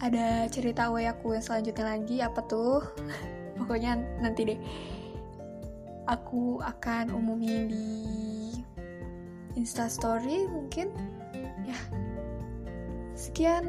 Ada 0.00 0.48
cerita 0.48 0.88
away 0.90 1.06
aku 1.06 1.36
yang 1.36 1.44
selanjutnya 1.44 1.84
lagi 1.96 2.16
apa 2.18 2.40
tuh? 2.50 2.82
Pokoknya 3.60 4.00
nanti 4.18 4.50
deh. 4.50 4.60
Aku 6.10 6.58
akan 6.58 7.14
umumin 7.14 7.70
di 7.70 7.86
instastory 9.54 10.50
mungkin. 10.50 10.90
Ya. 11.62 11.78
Sekian 13.14 13.64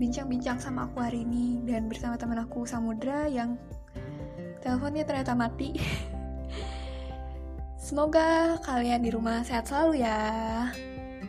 bincang-bincang 0.00 0.56
sama 0.56 0.88
aku 0.88 1.04
hari 1.04 1.28
ini 1.28 1.60
dan 1.68 1.84
bersama 1.84 2.16
teman 2.16 2.40
aku 2.40 2.64
Samudra 2.64 3.28
yang 3.28 3.60
teleponnya 4.64 5.04
ternyata 5.04 5.36
mati. 5.36 5.76
Semoga 7.76 8.56
kalian 8.64 9.04
di 9.04 9.12
rumah 9.12 9.44
sehat 9.44 9.68
selalu 9.68 10.00
ya. 10.00 10.72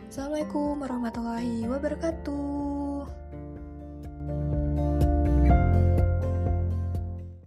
Assalamualaikum 0.08 0.80
warahmatullahi 0.80 1.68
wabarakatuh. 1.68 2.71